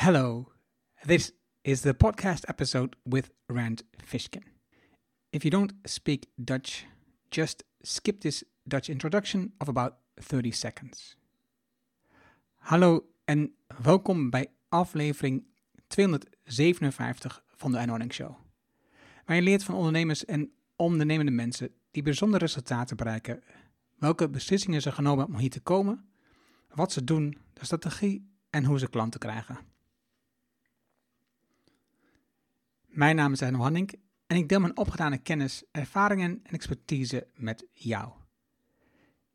[0.00, 0.46] Hello,
[1.06, 4.44] this is the podcast episode with Rand Fishkin.
[5.30, 6.86] If you don't speak Dutch,
[7.30, 11.16] just skip this Dutch introduction of about 30 seconds.
[12.54, 15.44] Hallo en welkom bij aflevering
[15.86, 18.36] 257 van de Anording Show.
[19.24, 23.42] Waar je leert van ondernemers en ondernemende mensen die bijzondere resultaten bereiken,
[23.96, 26.08] welke beslissingen ze genomen om hier te komen,
[26.74, 29.76] wat ze doen, de strategie en hoe ze klanten krijgen.
[32.98, 33.92] Mijn naam is Arno Hanning
[34.26, 38.12] en ik deel mijn opgedane kennis, ervaringen en expertise met jou.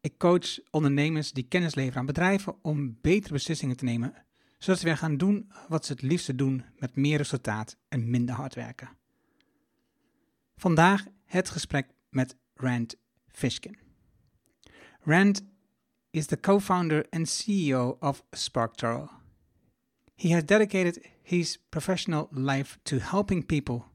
[0.02, 4.14] Ik coach ondernemers die kennis leveren aan bedrijven om betere beslissingen te nemen,
[4.58, 8.36] zodat ze weer gaan doen wat ze het liefste doen met meer resultaat en minder
[8.36, 8.90] hard werken.
[10.56, 12.96] Vandaag het gesprek met Rand
[13.28, 13.78] Fishkin.
[15.02, 15.42] Rand
[16.10, 19.23] is the co-founder and CEO of SparkToro.
[20.16, 23.86] He has dedicated his professional life to helping people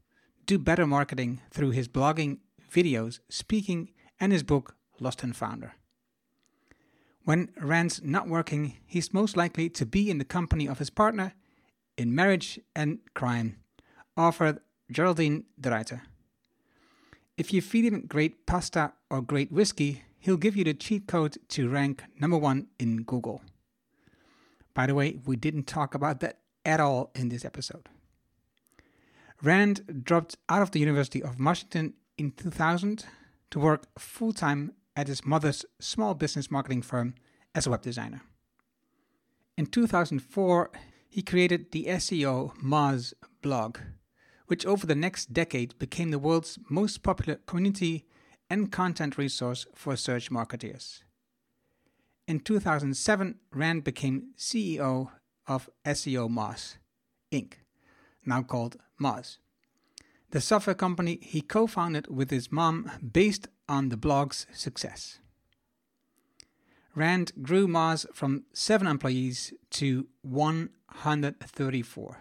[0.45, 2.39] do better marketing through his blogging,
[2.71, 3.89] videos, speaking,
[4.19, 5.73] and his book Lost and Founder.
[7.23, 11.33] When Rand's not working, he's most likely to be in the company of his partner
[11.97, 13.57] in marriage and crime,
[14.17, 16.01] author Geraldine DeRuiter.
[17.37, 21.37] If you feed him great pasta or great whiskey, he'll give you the cheat code
[21.49, 23.41] to rank number one in Google.
[24.73, 27.89] By the way, we didn't talk about that at all in this episode.
[29.41, 33.05] Rand dropped out of the University of Washington in 2000
[33.51, 37.15] to work full time at his mother's small business marketing firm
[37.55, 38.21] as a web designer.
[39.57, 40.71] In 2004,
[41.09, 43.79] he created the SEOmoz blog,
[44.47, 48.05] which over the next decade became the world's most popular community
[48.49, 51.03] and content resource for search marketers.
[52.29, 55.09] In 2007, Rand became CEO
[55.47, 56.77] of SEOmoz,
[57.31, 57.53] Inc.,
[58.23, 59.39] now called Moz.
[60.29, 65.17] The software company he co founded with his mom based on the blog's success.
[66.93, 72.17] Rand grew Moz from 7 employees to 134.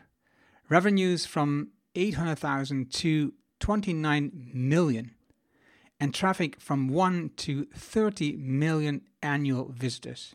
[0.71, 5.11] Revenues from 800,000 to 29 million
[6.01, 10.35] and traffic from 1 to 30 million annual visitors.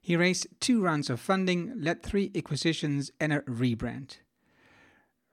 [0.00, 4.16] He raised two rounds of funding, led three acquisitions, and a rebrand.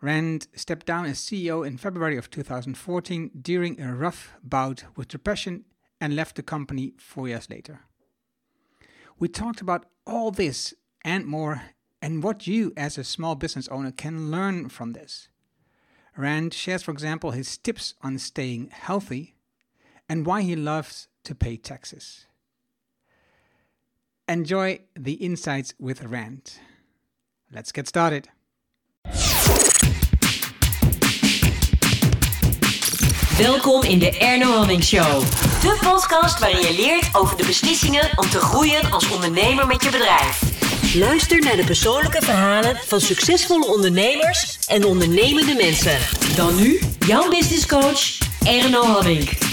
[0.01, 5.65] Rand stepped down as CEO in February of 2014 during a rough bout with depression
[5.99, 7.81] and left the company four years later.
[9.17, 11.63] We talked about all this and more,
[12.01, 15.29] and what you as a small business owner can learn from this.
[16.17, 19.35] Rand shares, for example, his tips on staying healthy
[20.09, 22.25] and why he loves to pay taxes.
[24.27, 26.53] Enjoy the insights with Rand.
[27.53, 28.29] Let's get started.
[33.38, 35.22] Welkom in de Erno Hanink Show.
[35.61, 39.89] De podcast waarin je leert over de beslissingen om te groeien als ondernemer met je
[39.89, 40.56] bedrijf.
[40.93, 45.97] Luister naar de persoonlijke verhalen van succesvolle ondernemers en ondernemende mensen.
[46.35, 49.46] Dan nu, jouw business coach, Erno Hamming.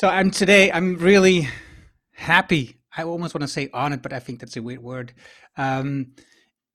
[0.00, 0.72] So I'm today.
[0.72, 1.46] I'm really
[2.14, 2.80] happy.
[2.96, 5.12] I almost want to say honored, but I think that's a weird word.
[5.58, 6.12] Um,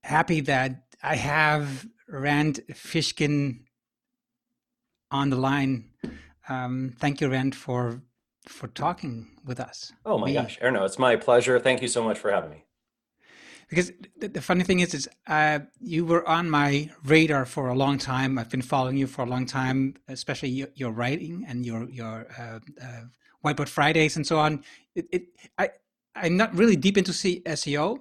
[0.04, 3.62] happy that I have Rand Fishkin
[5.10, 5.90] on the line.
[6.48, 8.00] Um, thank you, Rand, for
[8.46, 9.92] for talking with us.
[10.04, 10.34] Oh my Me.
[10.34, 11.58] gosh, Erno, it's my pleasure.
[11.58, 12.64] Thank you so much for having me.
[13.68, 17.74] Because the, the funny thing is, is uh, you were on my radar for a
[17.74, 18.38] long time.
[18.38, 22.26] I've been following you for a long time, especially your, your writing and your your
[22.38, 23.00] uh, uh,
[23.44, 24.62] Whiteboard Fridays and so on.
[24.94, 25.22] It, it
[25.58, 25.70] I
[26.14, 27.98] I'm not really deep into SEO,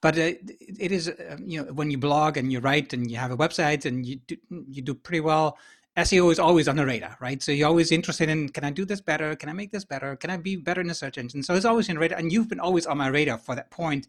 [0.00, 3.18] but uh, it is uh, you know when you blog and you write and you
[3.18, 4.36] have a website and you do,
[4.68, 5.58] you do pretty well
[5.96, 7.42] SEO is always on the radar, right?
[7.42, 9.36] So you're always interested in can I do this better?
[9.36, 10.16] Can I make this better?
[10.16, 11.42] Can I be better in the search engine?
[11.42, 14.06] So it's always in radar, and you've been always on my radar for that point.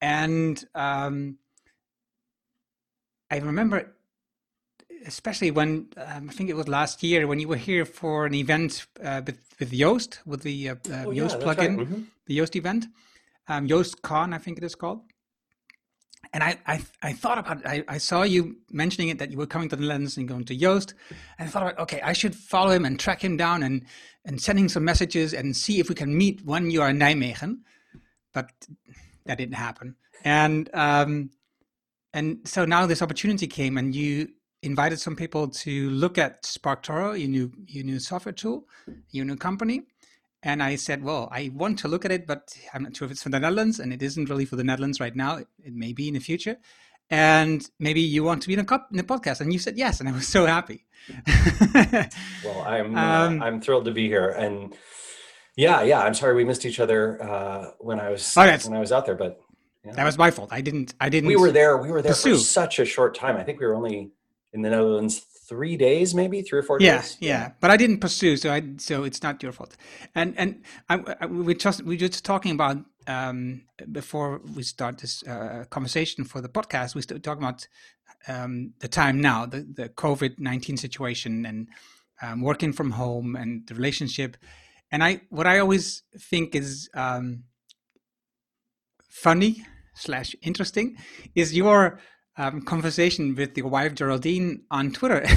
[0.00, 1.38] And um,
[3.30, 3.94] I remember,
[5.06, 8.34] especially when um, I think it was last year when you were here for an
[8.34, 11.88] event uh, with with Yoast with the uh, uh oh, Yoast yeah, plugin, right.
[11.88, 12.02] mm-hmm.
[12.26, 12.86] the Yoast event,
[13.48, 15.00] um, Yoast Con, I think it is called
[16.32, 17.66] and I, I, I thought about it.
[17.66, 20.44] I, I saw you mentioning it that you were coming to the Netherlands and going
[20.44, 20.94] to Yoast,
[21.38, 23.84] and I thought about okay, I should follow him and track him down and
[24.24, 27.58] and sending some messages and see if we can meet when you are in Nijmegen,
[28.34, 28.50] but
[29.26, 29.96] that didn't happen.
[30.24, 31.30] And um,
[32.12, 34.28] and so now this opportunity came, and you
[34.62, 38.66] invited some people to look at SparkToro, your new your new software tool,
[39.10, 39.82] your new company,
[40.42, 43.12] and I said, well, I want to look at it, but I'm not sure if
[43.12, 45.38] it's for the Netherlands, and it isn't really for the Netherlands right now.
[45.38, 46.56] It, it may be in the future.
[47.10, 49.40] And maybe you want to be in a, cup, in a podcast.
[49.40, 50.84] And you said yes, and I was so happy.
[52.44, 54.72] well, I'm uh, um, uh, I'm thrilled to be here, and
[55.56, 56.00] yeah, yeah.
[56.00, 59.14] I'm sorry we missed each other uh, when I was when I was out there,
[59.14, 59.40] but
[59.84, 59.92] yeah.
[59.92, 60.50] that was my fault.
[60.52, 60.94] I didn't.
[61.00, 61.28] I didn't.
[61.28, 61.78] We were there.
[61.78, 62.34] We were there pursue.
[62.34, 63.36] for such a short time.
[63.36, 64.10] I think we were only
[64.52, 67.16] in the Netherlands three days, maybe three or four yeah, days.
[67.20, 67.50] Yeah, yeah.
[67.60, 69.76] But I didn't pursue, so I so it's not your fault.
[70.14, 74.98] And and I, I, we just we were just talking about um, before we start
[74.98, 76.94] this uh, conversation for the podcast.
[76.94, 77.66] We started talking about
[78.28, 81.68] um, the time now, the the COVID nineteen situation, and
[82.22, 84.36] um, working from home and the relationship.
[84.90, 87.44] And I what I always think is um,
[89.08, 89.64] funny
[89.94, 90.96] slash interesting
[91.34, 91.98] is your
[92.38, 95.22] um, conversation with your wife Geraldine on Twitter.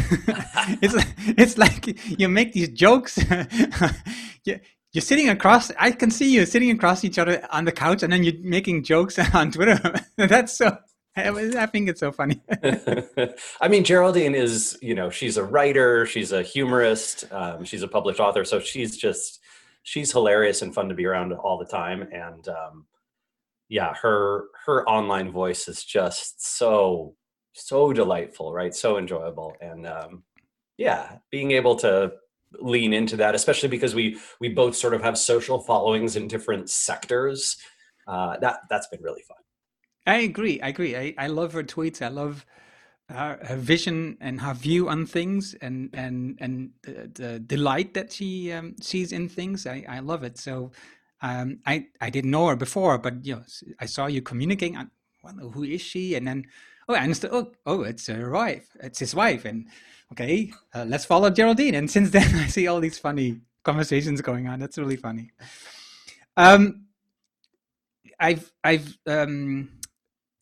[0.81, 0.95] it's
[1.37, 3.17] it's like you make these jokes.
[4.45, 4.59] you,
[4.91, 5.71] you're sitting across.
[5.79, 8.83] I can see you sitting across each other on the couch, and then you're making
[8.83, 9.79] jokes on Twitter.
[10.17, 10.77] That's so.
[11.15, 12.41] I think it's so funny.
[13.61, 17.87] I mean, Geraldine is, you know, she's a writer, she's a humorist, um, she's a
[17.87, 19.39] published author, so she's just,
[19.83, 22.03] she's hilarious and fun to be around all the time.
[22.13, 22.85] And um,
[23.69, 27.15] yeah, her her online voice is just so
[27.53, 28.73] so delightful, right?
[28.73, 30.23] So enjoyable, and um,
[30.77, 32.13] yeah, being able to
[32.59, 36.69] lean into that, especially because we we both sort of have social followings in different
[36.69, 37.57] sectors.
[38.07, 39.37] Uh, that that's been really fun.
[40.09, 40.59] I agree.
[40.59, 40.97] I agree.
[40.97, 42.01] I, I love her tweets.
[42.01, 42.43] I love
[43.09, 48.11] her, her vision and her view on things, and and and the, the delight that
[48.11, 49.67] she um, sees in things.
[49.67, 50.39] I I love it.
[50.39, 50.71] So
[51.21, 53.43] um, I I didn't know her before, but you know,
[53.79, 54.77] I saw you communicating.
[54.77, 54.85] I
[55.53, 56.45] who is she, and then
[56.87, 57.29] oh, I understood.
[57.31, 58.75] Oh, oh, it's her wife.
[58.81, 59.67] It's his wife, and
[60.13, 61.75] okay, uh, let's follow Geraldine.
[61.75, 64.59] And since then, I see all these funny conversations going on.
[64.59, 65.29] That's really funny.
[66.35, 66.85] Um,
[68.19, 69.69] I've I've um,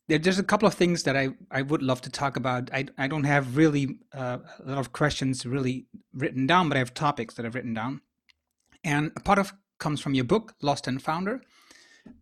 [0.07, 2.69] there's a couple of things that I, I would love to talk about.
[2.73, 6.79] I, I don't have really uh, a lot of questions really written down, but I
[6.79, 8.01] have topics that I've written down.
[8.83, 11.41] And a part of comes from your book, Lost and Founder,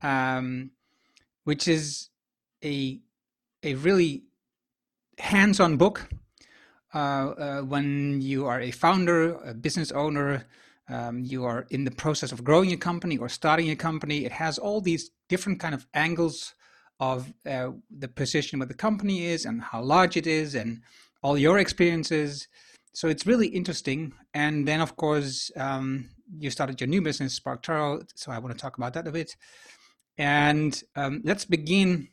[0.02, 0.72] um,
[1.44, 2.10] which is
[2.64, 3.00] a
[3.62, 4.24] a really
[5.20, 6.10] hands-on book
[6.94, 10.46] uh, uh, when you are a founder, a business owner.
[10.88, 14.24] Um, you are in the process of growing a company or starting a company.
[14.24, 16.54] It has all these different kind of angles
[17.00, 20.82] of uh, the position where the company is and how large it is and
[21.22, 22.48] all your experiences.
[22.94, 24.14] So it's really interesting.
[24.34, 28.08] And then, of course, um, you started your new business, SparkToro.
[28.16, 29.36] So I want to talk about that a bit.
[30.18, 32.08] And um, let's begin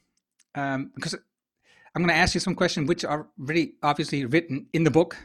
[0.54, 1.14] um, because
[1.94, 5.16] I'm going to ask you some questions which are really obviously written in the book,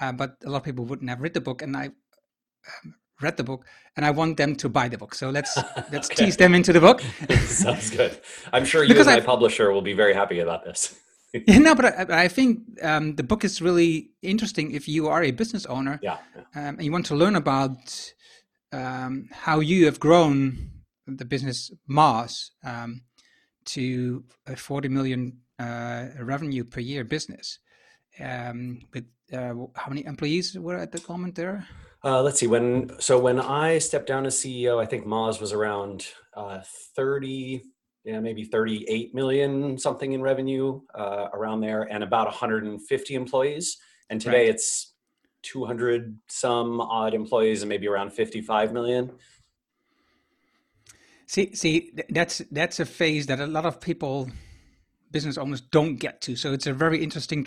[0.00, 3.36] uh, but a lot of people wouldn't have read the book, and I um, read
[3.36, 5.14] the book, and I want them to buy the book.
[5.14, 5.56] So let's
[5.92, 6.24] let's okay.
[6.24, 7.00] tease them into the book.
[7.46, 8.18] Sounds good.
[8.52, 10.98] I'm sure you because and my I, publisher will be very happy about this.
[11.32, 15.22] yeah, no, but I, I think um, the book is really interesting if you are
[15.22, 16.18] a business owner yeah.
[16.54, 18.12] Um, and you want to learn about
[18.72, 20.70] um, how you have grown
[21.06, 23.02] the business Moz um,
[23.64, 27.58] to a 40 million uh, revenue per year business.
[28.20, 31.66] Um, with uh, how many employees were at the moment there?
[32.04, 35.52] Uh, let's see when so when I stepped down as CEO, I think Moz was
[35.52, 36.60] around uh,
[36.96, 37.62] 30,
[38.04, 43.78] yeah, maybe 38 million something in revenue uh, around there, and about 150 employees.
[44.10, 44.54] And today right.
[44.54, 44.94] it's
[45.42, 49.12] 200 some odd employees and maybe around 55 million.
[51.26, 54.28] See, see, that's that's a phase that a lot of people
[55.12, 56.34] business owners don't get to.
[56.34, 57.46] So it's a very interesting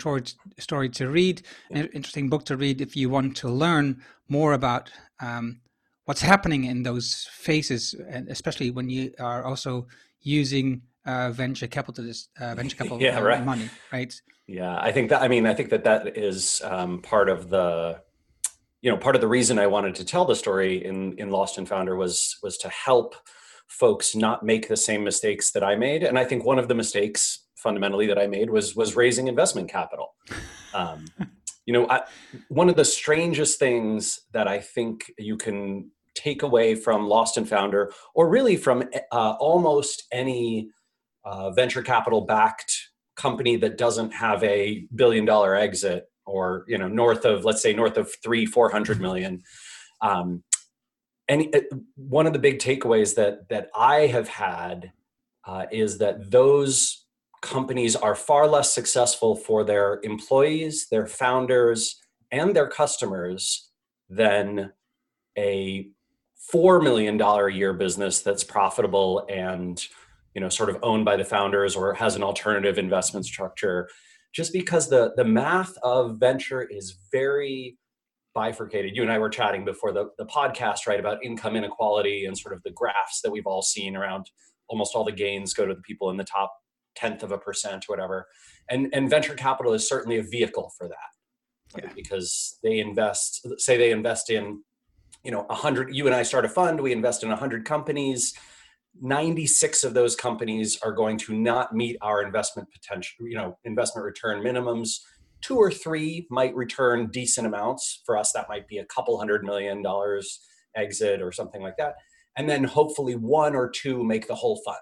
[0.58, 4.90] story to read, an interesting book to read if you want to learn more about
[5.20, 5.60] um,
[6.06, 9.86] what's happening in those phases, and especially when you are also
[10.22, 13.44] using uh, venture capitalist uh, venture capital yeah, right.
[13.44, 14.14] money, right?
[14.46, 15.22] Yeah, I think that.
[15.22, 18.00] I mean, I think that that is um, part of the,
[18.80, 21.58] you know, part of the reason I wanted to tell the story in in Lost
[21.58, 23.16] and Founder was was to help
[23.66, 26.74] folks not make the same mistakes that I made, and I think one of the
[26.74, 30.14] mistakes fundamentally that I made was was raising investment capital.
[30.72, 31.06] Um,
[31.66, 32.02] you know, I,
[32.48, 37.48] one of the strangest things that I think you can take away from Lost and
[37.48, 40.70] Founder, or really from uh, almost any
[41.24, 42.72] uh, venture capital backed
[43.16, 47.72] company that doesn't have a billion dollar exit, or you know, north of let's say
[47.72, 49.42] north of three four hundred million.
[50.00, 50.44] Um,
[51.28, 51.60] uh,
[51.96, 54.92] one of the big takeaways that that I have had
[55.46, 57.05] uh, is that those
[57.46, 63.70] companies are far less successful for their employees, their founders, and their customers
[64.08, 64.72] than
[65.38, 65.88] a
[66.52, 69.86] $4 million a year business that's profitable and
[70.34, 73.88] you know sort of owned by the founders or has an alternative investment structure.
[74.34, 77.78] Just because the the math of venture is very
[78.34, 78.94] bifurcated.
[78.94, 82.54] You and i were chatting before the, the podcast right about income inequality and sort
[82.54, 84.30] of the graphs that we've all seen around
[84.68, 86.52] almost all the gains go to the people in the top
[86.96, 88.26] tenth of a percent or whatever.
[88.70, 91.82] And and venture capital is certainly a vehicle for that.
[91.82, 91.92] Yeah.
[91.94, 94.62] Because they invest, say they invest in,
[95.24, 97.64] you know, a hundred, you and I start a fund, we invest in a hundred
[97.64, 98.34] companies.
[99.02, 104.04] 96 of those companies are going to not meet our investment potential, you know, investment
[104.04, 105.00] return minimums.
[105.42, 108.02] Two or three might return decent amounts.
[108.06, 110.40] For us, that might be a couple hundred million dollars
[110.76, 111.96] exit or something like that.
[112.38, 114.78] And then hopefully one or two make the whole fund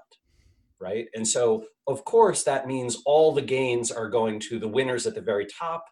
[0.85, 1.07] right?
[1.15, 5.15] And so, of course, that means all the gains are going to the winners at
[5.15, 5.87] the very top.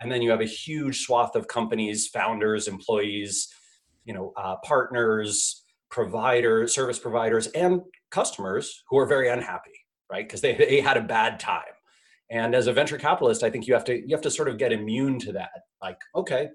[0.00, 3.48] And then you have a huge swath of companies, founders, employees,
[4.04, 7.80] you know, uh, partners, providers, service providers, and
[8.12, 9.72] customers who are very unhappy,
[10.12, 10.26] right?
[10.26, 11.62] Because they, they had a bad time.
[12.30, 14.58] And as a venture capitalist, I think you have to you have to sort of
[14.58, 15.50] get immune to that.
[15.82, 16.48] Like, okay,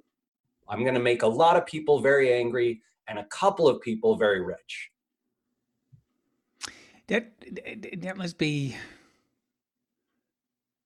[0.70, 4.18] I'm going to make a lot of people very angry and a couple of people
[4.18, 4.92] very rich
[7.12, 8.76] that that must be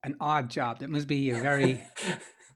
[0.04, 0.80] an odd job.
[0.80, 1.84] That must be a very.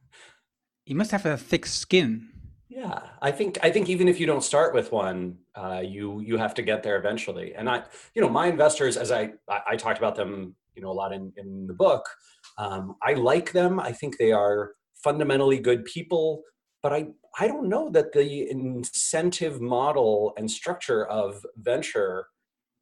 [0.86, 2.30] you must have a thick skin.
[2.68, 6.38] Yeah, I think I think even if you don't start with one, uh, you you
[6.38, 7.54] have to get there eventually.
[7.54, 7.84] And I,
[8.16, 11.14] you know, my investors, as I I, I talked about them, you know, a lot
[11.14, 12.10] in in the book.
[12.58, 13.80] Um, I like them.
[13.80, 16.42] I think they are fundamentally good people,
[16.82, 22.26] but I I don't know that the incentive model and structure of venture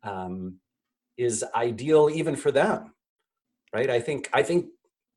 [0.03, 0.59] um,
[1.17, 2.93] is ideal even for them
[3.73, 3.89] right?
[3.89, 4.67] I think i think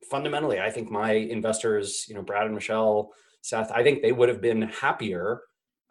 [0.09, 3.11] fundamentally i think my investors you know brad and michelle
[3.41, 5.41] seth i think they would have been happier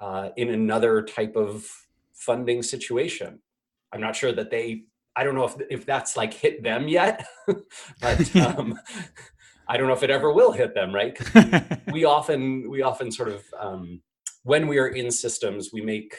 [0.01, 1.71] uh, in another type of
[2.15, 3.41] funding situation.
[3.93, 4.85] I'm not sure that they
[5.17, 7.27] i don't know if if that's like hit them yet
[8.01, 8.79] but um,
[9.69, 11.19] i don't know if it ever will hit them right?
[11.35, 14.01] We, we often we often sort of um,
[14.45, 16.15] when we are in systems we make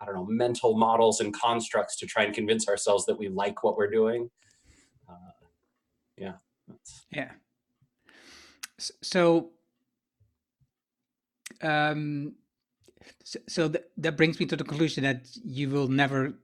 [0.00, 3.62] I don't know, mental models and constructs to try and convince ourselves that we like
[3.62, 4.30] what we're doing.
[5.08, 5.32] Uh,
[6.16, 6.32] yeah.
[7.10, 7.30] Yeah.
[8.78, 9.50] So,
[11.62, 12.34] um,
[13.24, 16.34] so, so th- that brings me to the conclusion that you will never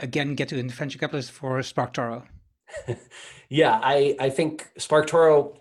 [0.00, 2.26] again get to venture capitalist for SparkToro.
[3.48, 5.56] yeah, I, I think SparkToro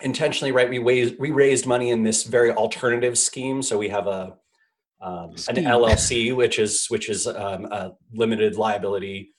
[0.00, 0.68] intentionally, right?
[0.68, 3.62] We raised, we raised money in this very alternative scheme.
[3.62, 4.36] So we have a,
[5.00, 9.32] um, an LLC, which is which is um, a limited liability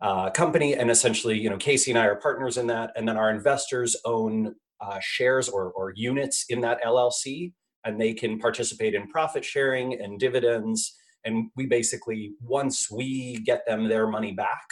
[0.00, 3.16] uh, company, and essentially, you know, Casey and I are partners in that, and then
[3.16, 7.52] our investors own uh, shares or, or units in that LLC,
[7.84, 10.94] and they can participate in profit sharing and dividends.
[11.24, 14.68] And we basically, once we get them their money back,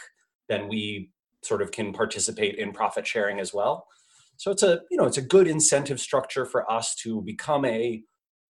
[0.49, 1.11] then we
[1.43, 3.87] sort of can participate in profit sharing as well.
[4.37, 8.03] So it's a you know it's a good incentive structure for us to become a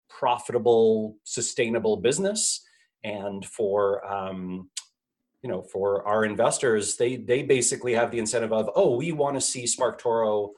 [0.09, 2.63] profitable, sustainable business.
[3.03, 4.71] And for um,
[5.43, 9.37] you know, for our investors, they they basically have the incentive of, oh, we want
[9.37, 10.53] to see SparkToro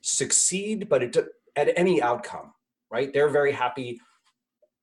[0.00, 1.16] succeed, but it,
[1.56, 2.52] at any outcome,
[2.90, 3.12] right?
[3.12, 4.00] They're very happy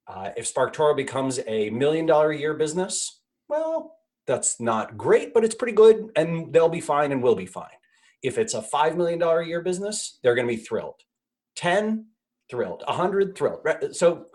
[0.10, 5.44] Uh, if SparkToro becomes a million dollar a year business, well, that's not great, but
[5.44, 7.78] it's pretty good, and they'll be fine, and we'll be fine.
[8.24, 11.02] If it's a five million dollar a year business, they're going to be thrilled.
[11.56, 12.08] Ten,
[12.50, 12.84] thrilled.
[12.88, 13.60] A hundred, thrilled.
[13.92, 14.26] So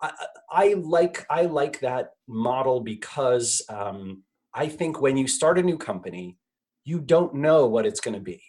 [0.00, 0.12] I,
[0.50, 4.22] I, like I like that model because um,
[4.54, 6.36] I think when you start a new company,
[6.84, 8.42] you don't know what it's going to be.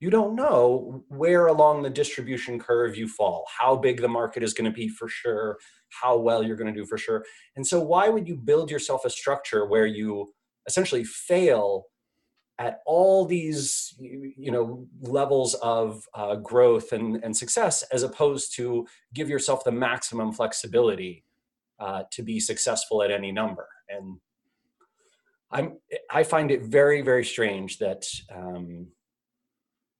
[0.00, 4.54] You don't know where along the distribution curve you fall, how big the market is
[4.54, 5.58] going to be for sure,
[5.90, 7.22] how well you're going to do for sure.
[7.56, 10.32] And so, why would you build yourself a structure where you
[10.66, 11.84] essentially fail
[12.60, 18.86] at all these you know levels of uh, growth and, and success as opposed to
[19.14, 21.24] give yourself the maximum flexibility
[21.80, 23.66] uh, to be successful at any number.
[23.88, 24.18] And
[25.52, 25.78] i'm
[26.12, 28.86] i find it very very strange that um,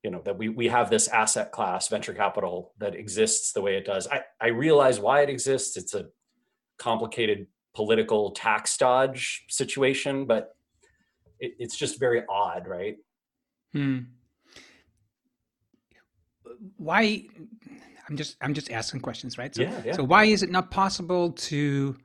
[0.05, 3.77] you know that we we have this asset class venture capital that exists the way
[3.77, 4.07] it does.
[4.07, 5.77] I i realize why it exists.
[5.79, 6.07] It's a
[6.79, 10.57] complicated political tax dodge situation but
[11.40, 12.96] it, it's just very odd, right?
[13.72, 14.00] Hmm.
[16.76, 17.24] Why?
[18.09, 19.55] I'm just I'm just asking questions, right?
[19.55, 19.92] So, yeah, yeah.
[19.92, 21.96] so why is it not possible to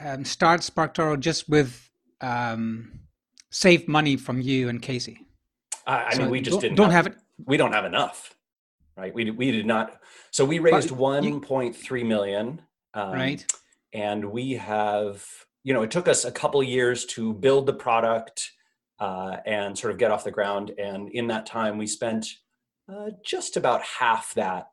[0.00, 1.90] um, start SparkToro just with
[2.20, 3.00] um,
[3.50, 5.26] save money from you and Casey?
[5.86, 7.22] I, I so mean, we just don't, didn't don't have, have, it.
[7.46, 8.34] We don't have enough,
[8.96, 9.14] right?
[9.14, 10.00] We we did not.
[10.30, 12.60] So we raised 1.3 million,
[12.92, 13.46] um, right?
[13.92, 15.24] And we have
[15.66, 18.52] you know, it took us a couple years to build the product
[19.00, 20.70] uh, and sort of get off the ground.
[20.78, 22.24] And in that time, we spent
[22.88, 24.70] uh, just about half that,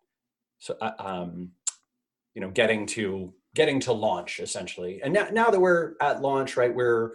[0.60, 1.50] so, uh, um,
[2.36, 5.02] you know, getting to getting to launch essentially.
[5.04, 7.14] And now, now that we're at launch, right, we're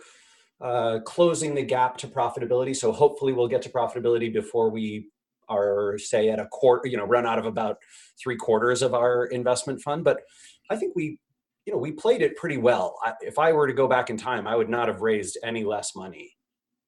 [0.61, 2.75] uh, closing the gap to profitability.
[2.75, 5.07] So hopefully, we'll get to profitability before we
[5.49, 7.77] are, say, at a quarter, you know, run out of about
[8.21, 10.03] three quarters of our investment fund.
[10.03, 10.23] But
[10.69, 11.21] I think we
[11.69, 12.99] you know, we played it pretty well.
[13.05, 15.65] I, if I were to go back in time, I would not have raised any
[15.65, 16.35] less money.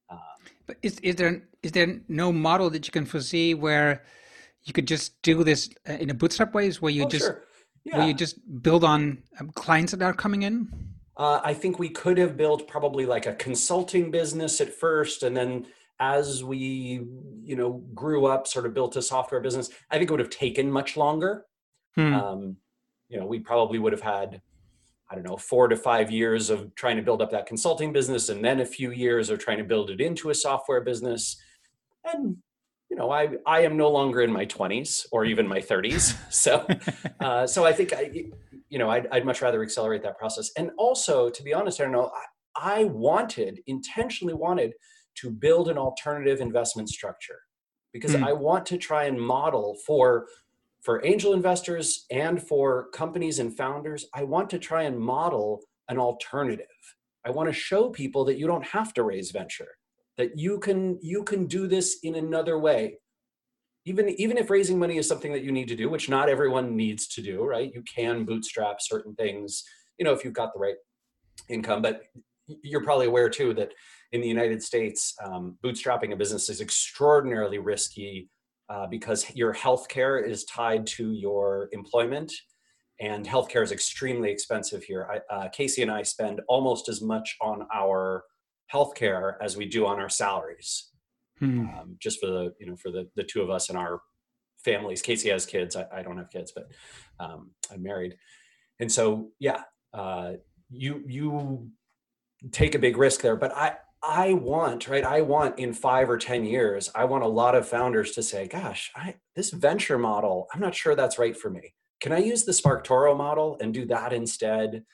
[0.08, 0.18] Um,
[0.66, 4.02] but is, is there is there no model that you can foresee where
[4.62, 7.44] you could just do this uh, in a bootstrap ways, where you oh, just sure.
[7.84, 7.98] yeah.
[7.98, 10.72] where you just build on um, clients that are coming in?
[11.14, 15.36] Uh, I think we could have built probably like a consulting business at first, and
[15.36, 15.66] then
[15.98, 17.04] as we
[17.42, 19.68] you know grew up, sort of built a software business.
[19.90, 21.44] I think it would have taken much longer.
[21.96, 22.14] Hmm.
[22.14, 22.56] Um,
[23.10, 24.40] you know, we probably would have had
[25.10, 28.28] I don't know, four to five years of trying to build up that consulting business
[28.28, 31.36] and then a few years of trying to build it into a software business.
[32.04, 32.36] And,
[32.88, 36.16] you know, I, I am no longer in my 20s or even my 30s.
[36.30, 36.66] So,
[37.20, 38.24] uh, so I think, I,
[38.68, 40.50] you know, I'd, I'd much rather accelerate that process.
[40.56, 42.10] And also, to be honest, I don't know,
[42.56, 44.74] I, I wanted, intentionally wanted
[45.16, 47.40] to build an alternative investment structure
[47.92, 48.22] because mm.
[48.22, 50.26] I want to try and model for
[50.82, 55.98] for angel investors and for companies and founders, I want to try and model an
[55.98, 56.66] alternative.
[57.26, 59.68] I want to show people that you don't have to raise venture,
[60.16, 62.98] that you can you can do this in another way.
[63.84, 66.76] Even even if raising money is something that you need to do, which not everyone
[66.76, 67.70] needs to do, right?
[67.74, 69.64] You can bootstrap certain things,
[69.98, 70.76] you know, if you've got the right
[71.48, 71.82] income.
[71.82, 72.04] But
[72.62, 73.72] you're probably aware too that
[74.12, 78.28] in the United States, um, bootstrapping a business is extraordinarily risky
[78.70, 82.32] uh, because your healthcare is tied to your employment
[83.00, 85.08] and healthcare is extremely expensive here.
[85.10, 88.24] I, uh, Casey and I spend almost as much on our
[88.72, 90.90] healthcare as we do on our salaries,
[91.38, 91.66] hmm.
[91.66, 94.00] um, just for the you know for the the two of us and our
[94.64, 95.02] families.
[95.02, 95.74] Casey has kids.
[95.74, 96.68] I, I don't have kids, but
[97.18, 98.16] um, I'm married,
[98.78, 99.62] and so yeah,
[99.94, 100.34] uh,
[100.68, 101.70] you you
[102.52, 103.36] take a big risk there.
[103.36, 105.04] But I I want, right?
[105.04, 108.48] I want in five or 10 years, I want a lot of founders to say,
[108.48, 111.74] gosh, I, this venture model, I'm not sure that's right for me.
[112.00, 114.84] Can I use the SparkToro model and do that instead?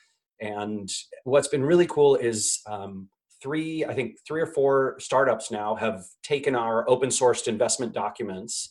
[0.41, 0.89] And
[1.23, 3.07] what's been really cool is um,
[3.41, 8.69] three, I think three or four startups now have taken our open sourced investment documents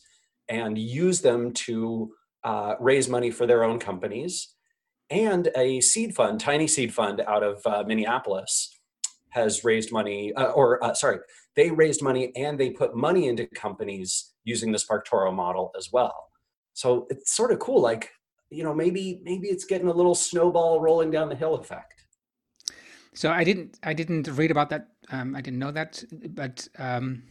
[0.49, 2.11] and use them to
[2.43, 4.53] uh, raise money for their own companies.
[5.09, 8.76] And a seed fund, tiny seed fund out of uh, Minneapolis
[9.37, 11.19] has raised money, uh, or uh, sorry,
[11.55, 16.17] they raised money and they put money into companies using the SparkToro model as well.
[16.73, 17.81] So it's sort of cool.
[17.81, 18.03] Like,
[18.49, 21.97] you know, maybe maybe it's getting a little snowball rolling down the hill effect.
[23.13, 24.83] So I didn't I didn't read about that.
[25.09, 26.03] Um, I didn't know that,
[26.41, 27.23] but um,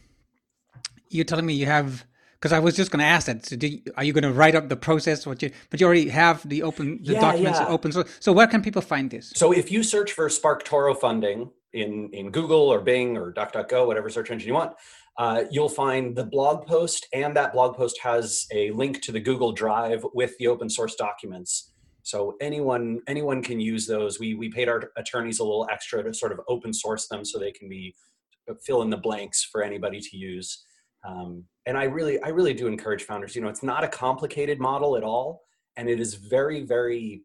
[1.09, 2.05] you're telling me you have
[2.39, 3.45] because I was just going to ask that.
[3.45, 5.25] So you, are you going to write up the process?
[5.25, 7.67] What you, but you already have the open the yeah, documents yeah.
[7.67, 7.91] open.
[7.91, 9.31] So, so where can people find this?
[9.35, 14.09] So if you search for SparkToro funding, in, in Google or Bing or DuckDuckGo, whatever
[14.09, 14.73] search engine you want,
[15.17, 19.19] uh, you'll find the blog post, and that blog post has a link to the
[19.19, 21.73] Google Drive with the open source documents.
[22.03, 24.19] So anyone anyone can use those.
[24.19, 27.37] We we paid our attorneys a little extra to sort of open source them so
[27.37, 27.95] they can be
[28.49, 30.63] uh, fill in the blanks for anybody to use.
[31.05, 33.35] Um, and I really I really do encourage founders.
[33.35, 35.41] You know, it's not a complicated model at all,
[35.75, 37.23] and it is very very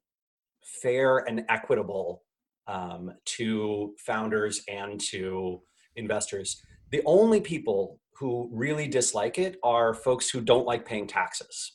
[0.64, 2.22] fair and equitable
[2.66, 5.61] um, to founders and to
[5.96, 6.62] investors.
[6.90, 11.72] The only people who really dislike it are folks who don't like paying taxes,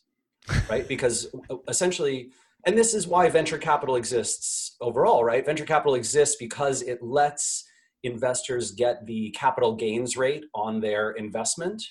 [0.69, 0.88] right?
[0.93, 2.32] because uh, essentially,
[2.65, 5.45] and this is why venture capital exists overall, right?
[5.45, 7.65] Venture capital exists because it lets
[8.04, 11.84] investors get the capital gains rate on their investment.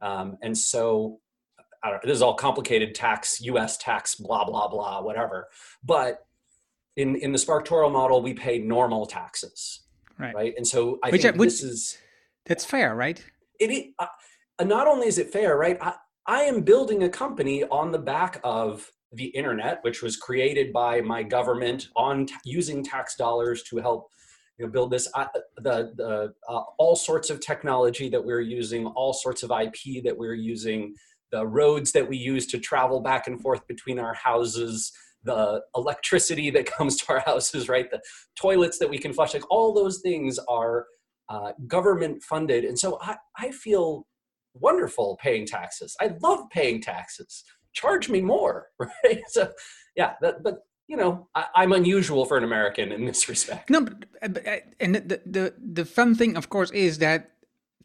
[0.00, 1.20] Um, and so,
[2.02, 5.48] this is all complicated tax, US tax, blah, blah, blah, whatever.
[5.84, 6.26] But
[6.98, 9.80] in, in the SparkToro model, we pay normal taxes.
[10.18, 10.34] Right.
[10.34, 10.54] right?
[10.56, 11.98] And so I which, think which, this is.
[12.44, 13.24] That's fair, right?
[13.60, 15.78] it uh, not only is it fair, right?
[15.80, 15.94] I,
[16.26, 21.00] I am building a company on the back of the internet, which was created by
[21.00, 24.08] my government on t- using tax dollars to help
[24.58, 25.08] you know, build this.
[25.14, 25.26] Uh,
[25.58, 30.16] the the uh, all sorts of technology that we're using, all sorts of IP that
[30.16, 30.94] we're using,
[31.30, 34.92] the roads that we use to travel back and forth between our houses,
[35.24, 37.90] the electricity that comes to our houses, right?
[37.90, 38.00] The
[38.40, 40.86] toilets that we can flush, like all those things are
[41.28, 42.64] uh, government funded.
[42.64, 44.06] And so I, I feel
[44.54, 45.94] wonderful paying taxes.
[46.00, 47.44] I love paying taxes.
[47.74, 49.22] Charge me more, right?
[49.28, 49.50] So,
[49.94, 53.68] yeah, that, but you know, I, am unusual for an American in this respect.
[53.68, 57.32] No, but, uh, and the, the the fun thing, of course, is that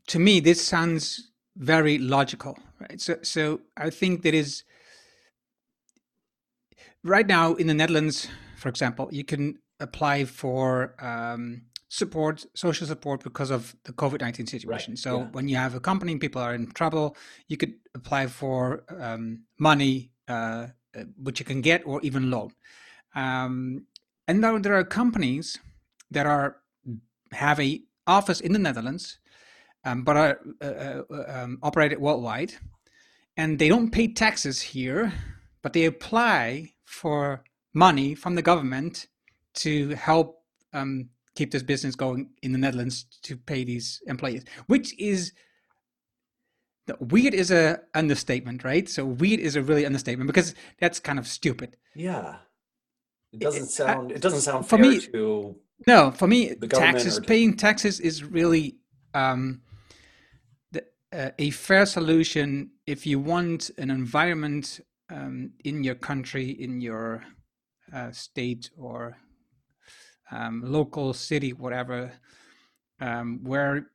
[0.08, 3.00] to me this sounds very logical, right?
[3.02, 4.64] So, so I think that is
[7.04, 13.24] right now in the Netherlands, for example, you can apply for um, support, social support
[13.24, 14.94] because of the COVID 19 situation.
[14.94, 15.00] Right.
[15.00, 15.28] So yeah.
[15.32, 17.16] when you have a company, and people are in trouble,
[17.48, 22.52] you could apply for um, money, uh, uh, which you can get or even loan.
[23.16, 23.86] Um,
[24.28, 25.60] and now there are companies
[26.12, 26.58] that are
[27.32, 29.20] have a office in the Netherlands,
[29.86, 32.54] um, but are uh, uh, um, operated worldwide,
[33.36, 35.12] and they don't pay taxes here,
[35.62, 39.08] but they apply for money from the government
[39.56, 44.98] to help um, keep this business going in the Netherlands to pay these employees, which
[45.00, 45.34] is
[47.00, 48.88] weird is a understatement, right?
[48.90, 51.78] So weird is a really understatement because that's kind of stupid.
[51.96, 52.38] Yeah,
[53.32, 54.12] it doesn't sound.
[54.12, 55.00] It doesn't sound for me.
[55.00, 55.56] To
[55.88, 58.78] no, for me, taxes paying taxes is really
[59.14, 59.62] um,
[60.72, 66.82] the, uh, a fair solution if you want an environment um, in your country, in
[66.82, 67.24] your
[67.94, 69.18] uh, state or
[70.32, 72.12] um, local city, whatever,
[73.00, 73.88] um, where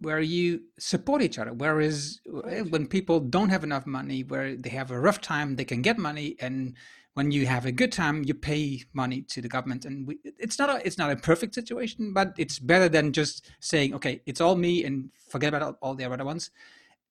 [0.00, 1.52] where you support each other.
[1.52, 2.68] Whereas right.
[2.68, 5.96] when people don't have enough money, where they have a rough time, they can get
[5.96, 6.74] money, and
[7.14, 9.84] when you have a good time, you pay money to the government.
[9.84, 13.50] And we, it's not a it's not a perfect situation, but it's better than just
[13.60, 16.50] saying, okay, it's all me and forget about all the other ones.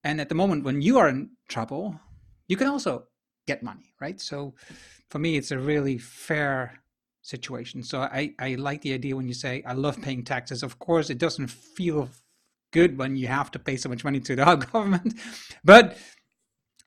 [0.04, 2.00] And at the moment when you are in trouble,
[2.48, 3.06] you can also
[3.48, 4.20] get money, right?
[4.20, 4.54] So
[5.10, 6.82] for me, it's a really fair
[7.22, 7.84] situation.
[7.84, 10.64] So I, I like the idea when you say, I love paying taxes.
[10.64, 12.10] Of course, it doesn't feel
[12.72, 15.20] good when you have to pay so much money to the government,
[15.64, 15.98] but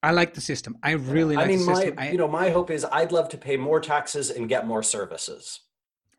[0.03, 0.77] I like the system.
[0.83, 3.39] I really like I mean, my, I, you know, my hope is I'd love to
[3.39, 5.61] pay more taxes and get more services.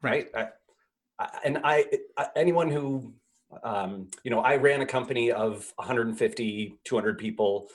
[0.01, 0.27] Right.
[0.33, 0.49] right?
[1.19, 1.85] I, I, and I,
[2.35, 3.13] anyone who,
[3.63, 7.67] um, you know, I ran a company of 150, 200 people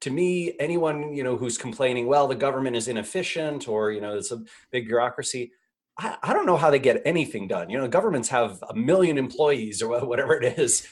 [0.00, 4.16] to me, anyone you know who's complaining, well, the government is inefficient or you know
[4.16, 5.52] it's a big bureaucracy.
[5.98, 7.70] I, I don't know how they get anything done.
[7.70, 10.86] You know, governments have a million employees or whatever it is.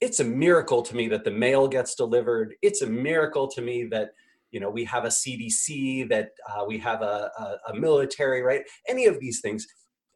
[0.00, 2.54] It's a miracle to me that the mail gets delivered.
[2.60, 4.10] It's a miracle to me that
[4.50, 8.62] you know we have a CDC, that uh, we have a, a, a military, right?
[8.88, 9.66] Any of these things,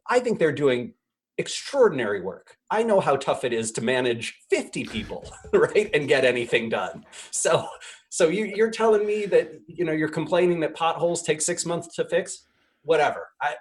[0.07, 0.93] I think they're doing
[1.37, 2.55] extraordinary work.
[2.69, 5.89] I know how tough it is to manage 50 people, right?
[5.93, 7.03] And get anything done.
[7.31, 7.67] So
[8.11, 11.95] so you, are telling me that you know you're complaining that potholes take six months
[11.95, 12.43] to fix?
[12.83, 13.29] Whatever.
[13.41, 13.55] I,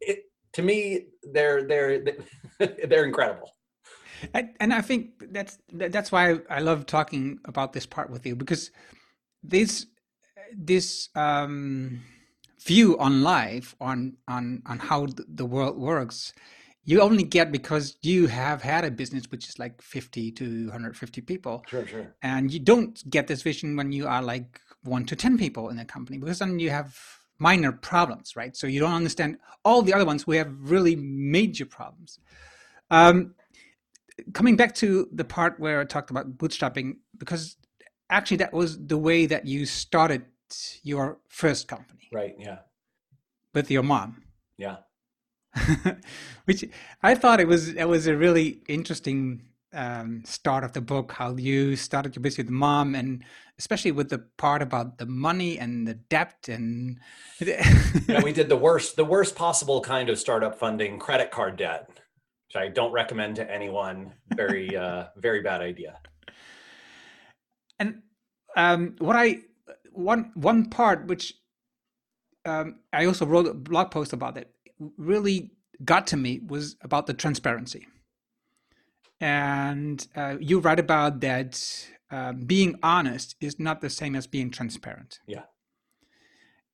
[0.00, 2.04] it, to me, they're they're
[2.58, 3.52] they're incredible.
[4.58, 8.72] And I think that's that's why I love talking about this part with you because
[9.44, 9.86] this
[10.52, 12.00] this um,
[12.58, 16.32] view on life on on on how the world works
[16.86, 21.20] you only get because you have had a business which is like 50 to 150
[21.20, 22.14] people sure sure.
[22.22, 25.78] and you don't get this vision when you are like 1 to 10 people in
[25.78, 26.96] a company because then you have
[27.38, 28.56] minor problems right?
[28.56, 32.18] So you don't understand all the other ones we have really major problems.
[32.90, 33.34] Um,
[34.32, 37.56] coming back to the part where i talked about bootstrapping because
[38.08, 40.24] actually that was the way that you started
[40.82, 42.08] your first company.
[42.12, 42.58] Right yeah.
[43.52, 44.22] With your mom.
[44.56, 44.76] Yeah.
[46.44, 46.64] Which
[47.02, 49.42] I thought it was it was a really interesting
[49.72, 51.12] um, start of the book.
[51.12, 53.24] How you started your business with mom, and
[53.58, 56.98] especially with the part about the money and the debt and.
[57.40, 61.88] yeah, we did the worst the worst possible kind of startup funding, credit card debt,
[62.48, 64.12] which I don't recommend to anyone.
[64.34, 65.98] Very uh, very bad idea.
[67.78, 68.02] And
[68.56, 69.40] um, what I
[69.92, 71.34] one one part which
[72.44, 74.50] um, I also wrote a blog post about it
[74.96, 75.50] really
[75.84, 77.86] got to me was about the transparency.
[79.20, 84.50] And uh, you write about that uh, being honest is not the same as being
[84.50, 85.20] transparent.
[85.26, 85.44] Yeah.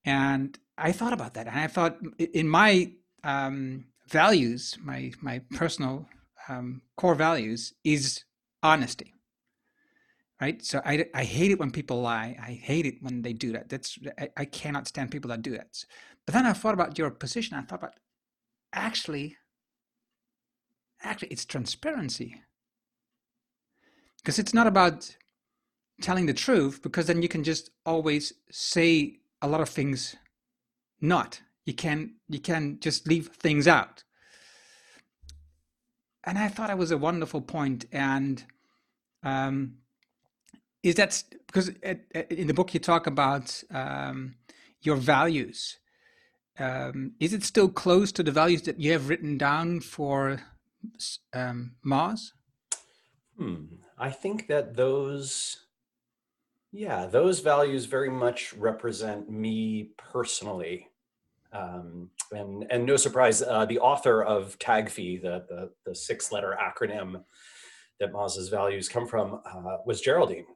[0.05, 6.09] And I thought about that, and I thought in my um, values, my my personal
[6.49, 8.25] um, core values is
[8.63, 9.15] honesty.
[10.41, 10.61] Right.
[10.65, 12.37] So I, I hate it when people lie.
[12.43, 13.69] I hate it when they do that.
[13.69, 15.85] That's I, I cannot stand people that do that.
[16.27, 17.57] But then I thought about your position.
[17.57, 17.95] I thought about
[18.73, 19.37] actually
[21.03, 22.41] actually it's transparency
[24.19, 25.17] because it's not about
[26.01, 30.17] telling the truth because then you can just always say a lot of things
[31.01, 34.05] not you can you can just leave things out
[36.25, 37.85] and i thought it was a wonderful point.
[37.93, 38.45] and
[39.23, 39.75] um
[40.83, 41.69] is that because
[42.31, 44.35] in the book you talk about um
[44.81, 45.79] your values
[46.59, 50.41] um, is it still close to the values that you have written down for
[51.33, 52.33] um, Moz?
[53.39, 53.65] Hmm.
[53.99, 55.67] I think that those,
[56.73, 60.89] yeah, those values very much represent me personally.
[61.53, 66.57] Um, and and no surprise, uh, the author of TAGFEE, the, the, the six letter
[66.59, 67.23] acronym
[68.01, 70.47] that Moz's values come from, uh, was Geraldine.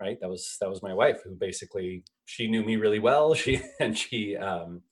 [0.00, 3.34] Right, that was that was my wife, who basically she knew me really well.
[3.44, 4.82] She and she um,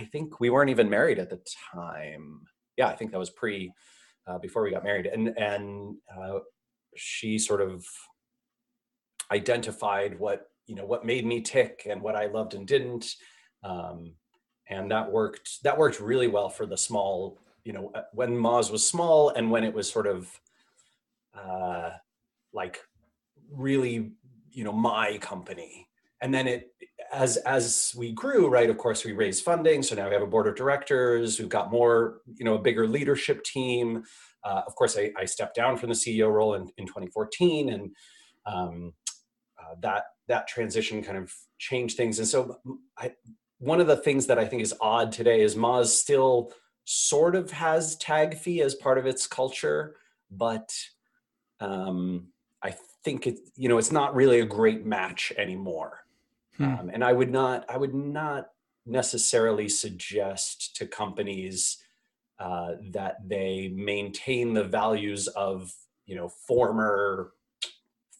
[0.00, 1.40] I think we weren't even married at the
[1.74, 2.40] time.
[2.78, 3.70] Yeah, I think that was pre
[4.26, 6.38] uh, before we got married, and and uh,
[6.96, 7.84] she sort of
[9.30, 13.14] identified what you know what made me tick and what I loved and didn't,
[13.62, 14.14] um,
[14.70, 15.62] and that worked.
[15.64, 17.38] That worked really well for the small.
[17.64, 20.30] You know, uh, when Moz was small and when it was sort of
[21.34, 21.90] uh,
[22.54, 22.78] like
[23.52, 24.12] really,
[24.50, 25.89] you know, my company,
[26.20, 26.72] and then it
[27.12, 29.82] as as we grew right of course we raised funding.
[29.82, 31.38] So now we have a board of directors.
[31.38, 34.04] We've got more you know a bigger leadership team.
[34.44, 37.90] Uh, of course I, I, stepped down from the ceo role in, in 2014 and
[38.46, 38.94] um,
[39.58, 42.18] uh, that that transition kind of changed things.
[42.18, 42.56] And so
[42.96, 43.12] I,
[43.60, 46.52] one of the things that i think is odd today is moz still
[46.84, 49.94] sort of has TAGFEE as part of its culture
[50.30, 50.74] but
[51.60, 52.28] um,
[52.62, 52.74] i
[53.04, 55.99] think it you know it's not really a great match anymore
[56.60, 56.64] Hmm.
[56.64, 58.48] Um, and I would not, I would not
[58.84, 61.78] necessarily suggest to companies
[62.38, 65.72] uh, that they maintain the values of
[66.06, 67.32] you know former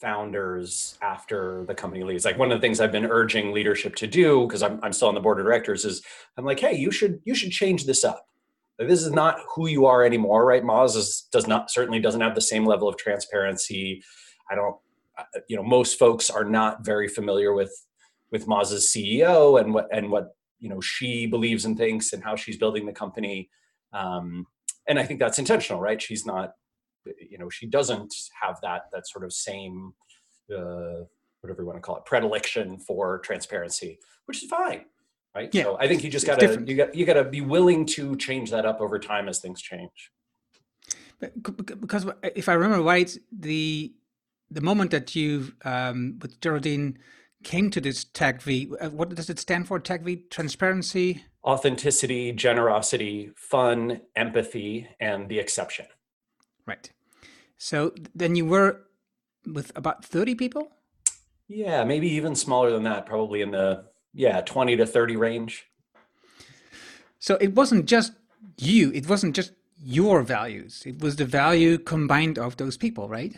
[0.01, 2.25] founders after the company leaves.
[2.25, 5.09] Like one of the things I've been urging leadership to do because I'm I'm still
[5.09, 6.03] on the board of directors is
[6.39, 8.27] I'm like, hey, you should you should change this up.
[8.79, 10.65] Like, this is not who you are anymore, right?
[10.65, 14.03] Moz is, does not certainly doesn't have the same level of transparency.
[14.51, 14.77] I don't,
[15.49, 17.71] you know, most folks are not very familiar with
[18.33, 22.37] with Moz's CEO and what and what you know she believes and thinks and how
[22.37, 23.51] she's building the company.
[23.93, 24.47] Um,
[24.89, 26.01] and I think that's intentional, right?
[26.01, 26.53] She's not,
[27.05, 28.13] you know, she doesn't
[28.43, 29.93] have that that sort of same,
[30.53, 31.05] uh,
[31.41, 34.85] whatever you want to call it, predilection for transparency, which is fine,
[35.35, 35.51] right?
[35.53, 35.65] Yeah.
[35.65, 38.65] So I think you just gotta you got you gotta be willing to change that
[38.65, 40.11] up over time as things change.
[41.21, 43.93] Because if I remember right, the
[44.51, 46.99] the moment that you um, with Geraldine
[47.43, 48.73] came to this TAGFEE.
[48.81, 49.81] Uh, what does it stand for?
[49.81, 55.87] TAGFEE transparency, authenticity, generosity, fun, empathy, and the exception.
[56.67, 56.91] Right.
[57.57, 58.83] So then you were
[59.47, 60.71] with about 30 people?
[61.49, 65.67] Yeah, maybe even smaller than that, probably in the yeah, 20 to 30 range.
[67.19, 68.13] So it wasn't just
[68.59, 70.83] you, it wasn't just your values.
[70.87, 73.35] It was the value combined of those people, right?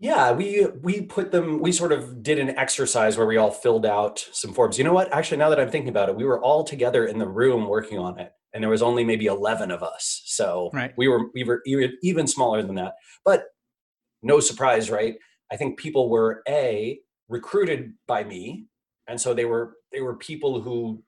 [0.00, 1.60] Yeah, we we put them.
[1.60, 4.78] We sort of did an exercise where we all filled out some forms.
[4.78, 5.12] You know what?
[5.12, 7.98] Actually, now that I'm thinking about it, we were all together in the room working
[7.98, 10.22] on it, and there was only maybe eleven of us.
[10.24, 10.92] So right.
[10.96, 11.62] we were we were
[12.02, 12.94] even smaller than that.
[13.26, 13.44] But
[14.22, 15.16] no surprise, right?
[15.52, 16.98] I think people were a
[17.28, 18.68] recruited by me,
[19.06, 21.04] and so they were they were people who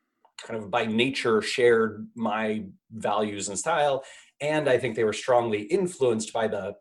[0.46, 4.04] kind of by nature shared my values and style,
[4.42, 6.74] and I think they were strongly influenced by the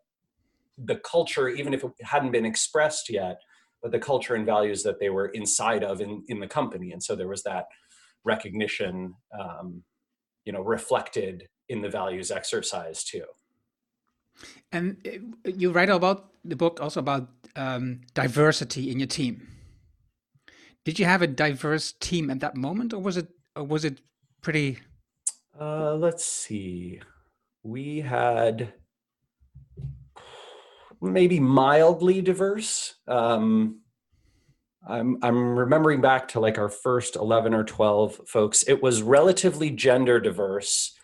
[0.84, 3.40] the culture, even if it hadn't been expressed yet,
[3.82, 6.92] but the culture and values that they were inside of in, in the company.
[6.92, 7.66] And so there was that
[8.24, 9.84] recognition, um,
[10.46, 13.26] you know, reflected in the values exercise too.
[14.72, 19.48] And uh, you write about the book also about um, diversity in your team.
[20.86, 24.02] Did you have a diverse team at that moment, or was it or was it
[24.42, 24.80] pretty?
[25.60, 27.00] Uh, let's see.
[27.64, 28.74] We had
[31.02, 32.96] maybe mildly diverse.
[33.08, 33.82] Um,
[34.88, 38.64] I'm I'm remembering back to like our first 11 or 12 folks.
[38.68, 40.96] It was relatively gender diverse.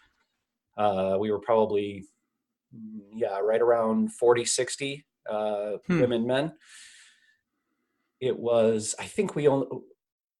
[0.78, 2.06] Uh, we were probably
[3.14, 6.00] yeah, right around 40 60 uh, hmm.
[6.02, 6.54] women men.
[8.20, 9.68] It was I think we only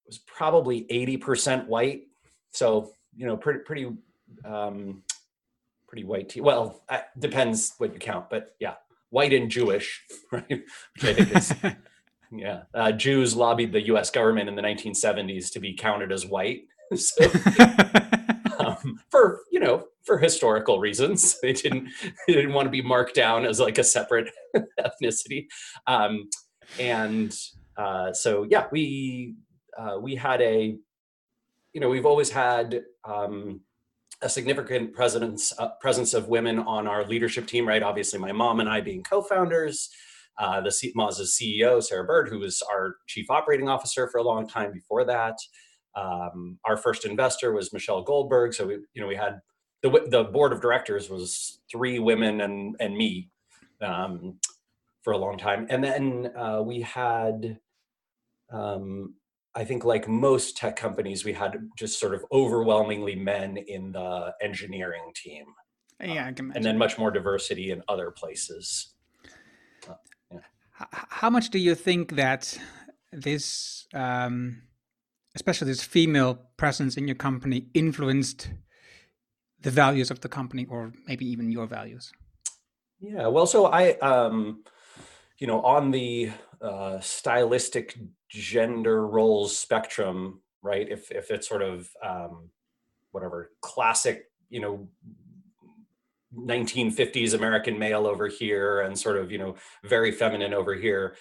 [0.06, 2.04] was probably 80% white.
[2.52, 3.92] So, you know, pretty pretty
[4.46, 5.04] um
[5.88, 6.42] pretty white tea.
[6.42, 6.82] Well,
[7.20, 8.76] depends what you count, but yeah,
[9.10, 10.50] white and Jewish, right?
[10.50, 11.54] Which I think is
[12.32, 14.10] Yeah, uh, Jews lobbied the U.S.
[14.10, 16.64] government in the 1970s to be counted as white,
[16.96, 17.24] so,
[18.60, 21.40] um, for you know for historical reasons.
[21.42, 21.90] They didn't
[22.28, 25.48] they didn't want to be marked down as like a separate ethnicity,
[25.86, 26.28] um,
[26.80, 27.34] and
[27.78, 29.36] uh, so yeah, we
[29.78, 30.76] uh, we had a
[31.72, 33.62] you know we've always had um,
[34.22, 37.68] a significant presence uh, presence of women on our leadership team.
[37.68, 39.90] Right, obviously my mom and I being co-founders
[40.38, 44.24] uh, the C- Moz's CEO, Sarah Bird, who was our chief operating officer for a
[44.24, 45.38] long time before that.
[45.96, 48.54] Um, our first investor was Michelle Goldberg.
[48.54, 49.40] So we, you know, we had
[49.82, 53.30] the the board of directors was three women and and me
[53.82, 54.40] um,
[55.02, 57.60] for a long time, and then uh, we had.
[58.50, 59.16] Um,
[59.58, 64.34] I think, like most tech companies, we had just sort of overwhelmingly men in the
[64.42, 65.46] engineering team.
[66.00, 68.94] Yeah, and then much more diversity in other places
[70.80, 72.58] how much do you think that
[73.12, 74.62] this, um,
[75.36, 78.50] especially this female presence in your company, influenced
[79.62, 82.12] the values of the company, or maybe even your values?
[83.00, 84.64] Yeah, well, so I, um,
[85.40, 86.32] you know, on the
[86.62, 87.98] uh, stylistic
[88.30, 90.88] gender roles spectrum, right?
[90.90, 92.50] If if it's sort of um,
[93.12, 94.88] whatever classic, you know,
[96.36, 101.16] 1950s American male over here and sort of, you know, very feminine over here.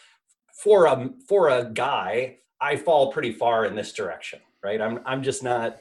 [0.62, 4.80] For a for a guy, I fall pretty far in this direction, right?
[4.80, 5.78] I'm I'm just not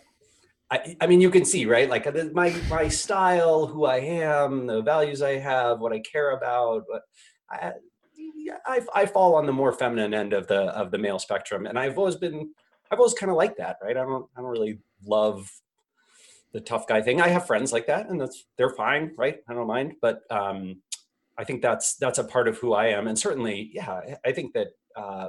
[0.72, 1.90] I, I mean, you can see, right?
[1.90, 6.84] Like my my style, who I am, the values I have, what I care about.
[6.92, 7.04] But
[7.50, 7.74] I,
[8.66, 11.78] I, I fall on the more feminine end of the of the male spectrum, and
[11.78, 12.52] I've always been,
[12.92, 13.98] I've always kind of liked that, right?
[13.98, 15.50] I don't I don't really love
[16.54, 17.22] the tough guy thing.
[17.22, 19.38] I have friends like that, and that's they're fine, right?
[19.48, 20.82] I don't mind, but um,
[21.38, 24.54] I think that's that's a part of who I am, and certainly, yeah, I think
[24.54, 25.28] that uh,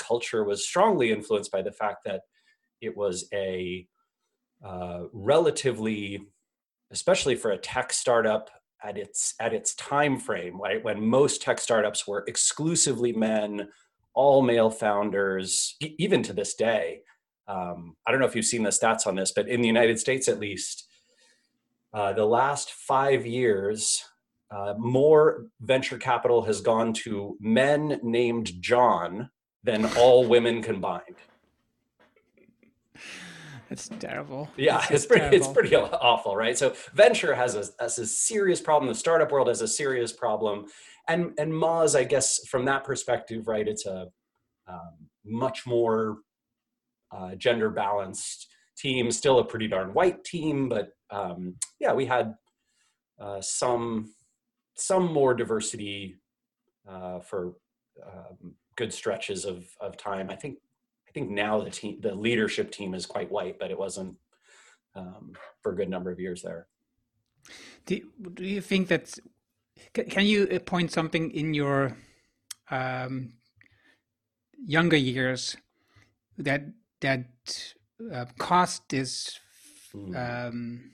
[0.00, 2.22] culture was strongly influenced by the fact that
[2.80, 3.86] it was a
[4.64, 6.20] uh, relatively,
[6.90, 8.50] especially for a tech startup
[8.82, 13.68] at its at its time frame, right when most tech startups were exclusively men,
[14.14, 17.02] all male founders, even to this day
[17.50, 19.98] um, I don't know if you've seen the stats on this, but in the United
[19.98, 20.86] States at least,
[21.92, 24.04] uh, the last five years,
[24.52, 29.30] uh, more venture capital has gone to men named John
[29.64, 31.16] than all women combined.
[33.70, 34.50] It's terrible.
[34.56, 35.36] Yeah, it's, pretty terrible.
[35.36, 36.58] it's pretty awful, right?
[36.58, 38.88] So venture has a, has a serious problem.
[38.88, 40.66] The startup world has a serious problem,
[41.08, 43.66] and and Moz, I guess, from that perspective, right?
[43.66, 44.08] It's a
[44.66, 46.18] um, much more
[47.12, 49.10] uh, gender balanced team.
[49.10, 52.34] Still a pretty darn white team, but um, yeah, we had
[53.20, 54.12] uh, some
[54.74, 56.16] some more diversity
[56.88, 57.52] uh, for
[58.04, 60.28] um, good stretches of of time.
[60.28, 60.58] I think
[61.10, 64.16] I think now the team the leadership team is quite white, but it wasn't
[64.94, 66.68] um, for a good number of years there.
[67.86, 68.00] Do,
[68.34, 69.18] do you think that
[69.94, 71.96] can you uh, point something in your
[72.70, 73.32] um,
[74.64, 75.56] younger years
[76.38, 76.62] that
[77.00, 77.26] that
[78.12, 79.40] uh, caused this
[79.92, 80.14] hmm.
[80.14, 80.92] um,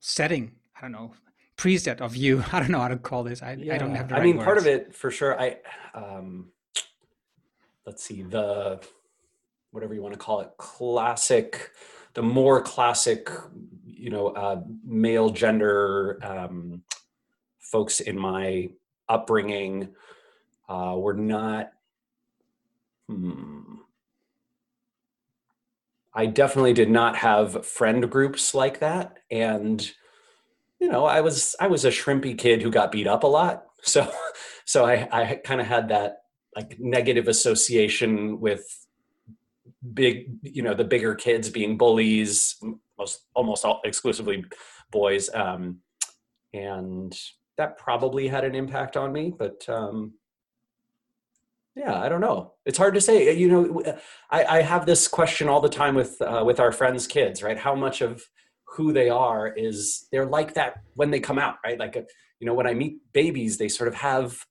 [0.00, 0.52] setting.
[0.76, 1.12] I don't know
[1.56, 2.44] preset of you.
[2.52, 3.42] I don't know how to call this.
[3.42, 3.74] I, yeah.
[3.74, 4.12] I don't have.
[4.12, 4.44] I mean, words.
[4.44, 5.40] part of it for sure.
[5.40, 5.58] I
[5.94, 6.50] um,
[7.86, 8.80] let's see the
[9.76, 11.70] whatever you want to call it, classic,
[12.14, 13.28] the more classic,
[13.84, 16.82] you know, uh, male gender um,
[17.58, 18.70] folks in my
[19.06, 19.88] upbringing
[20.66, 21.72] uh, were not.
[23.06, 23.74] Hmm,
[26.14, 29.18] I definitely did not have friend groups like that.
[29.30, 29.92] And,
[30.80, 33.66] you know, I was I was a shrimpy kid who got beat up a lot.
[33.82, 34.10] So
[34.64, 36.22] so I, I kind of had that
[36.56, 38.85] like negative association with
[39.94, 42.56] big you know the bigger kids being bullies
[42.98, 44.44] most almost all exclusively
[44.90, 45.78] boys um,
[46.52, 47.18] and
[47.58, 50.14] that probably had an impact on me but um,
[51.74, 52.54] yeah i don't know.
[52.64, 53.36] It's hard to say.
[53.36, 53.82] You know
[54.30, 57.58] i, I have this question all the time with uh, with our friends kids right?
[57.58, 58.22] How much of
[58.76, 61.78] who they are is they're like that when they come out right?
[61.78, 62.04] Like a, uh,
[62.40, 64.44] you know when i meet babies they sort of have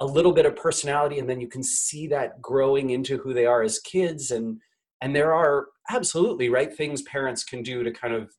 [0.00, 3.46] a little bit of personality and then you can see that growing into who they
[3.46, 4.60] are as kids and
[5.00, 8.32] and there are absolutely right things parents can do to kind of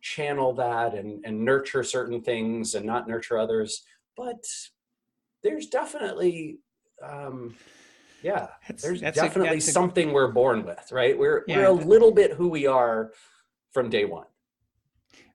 [0.00, 3.84] channel that and and nurture certain things and not nurture others.
[4.16, 4.44] But
[5.42, 6.58] there's definitely
[7.02, 7.54] um
[8.22, 11.18] yeah that's, there's that's definitely a, something we're born with right?
[11.18, 13.12] We're yeah, we're a little bit who we are
[13.72, 14.26] from day one.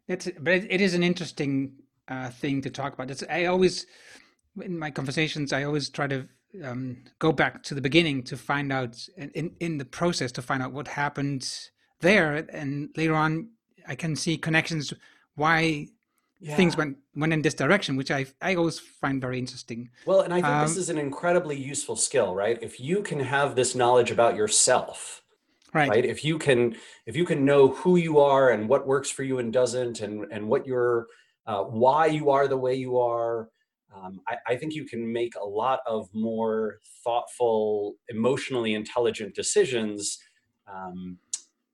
[0.07, 1.73] It's but it, it is an interesting
[2.07, 3.11] uh, thing to talk about.
[3.11, 3.85] It's i always
[4.61, 6.27] in my conversations, I always try to
[6.63, 10.61] um, go back to the beginning to find out in in the process to find
[10.61, 11.49] out what happened
[12.01, 13.49] there, and later on,
[13.87, 14.93] I can see connections
[15.35, 15.87] why
[16.39, 16.55] yeah.
[16.55, 19.89] things went went in this direction, which I I always find very interesting.
[20.05, 22.57] Well, and I think um, this is an incredibly useful skill, right?
[22.61, 25.21] If you can have this knowledge about yourself,
[25.73, 25.89] right.
[25.89, 26.05] right?
[26.05, 26.75] If you can
[27.05, 30.25] if you can know who you are and what works for you and doesn't, and
[30.31, 31.07] and what your
[31.45, 33.49] uh, why you are the way you are
[33.95, 40.17] um, I, I, think you can make a lot of more thoughtful, emotionally intelligent decisions
[40.71, 41.17] um,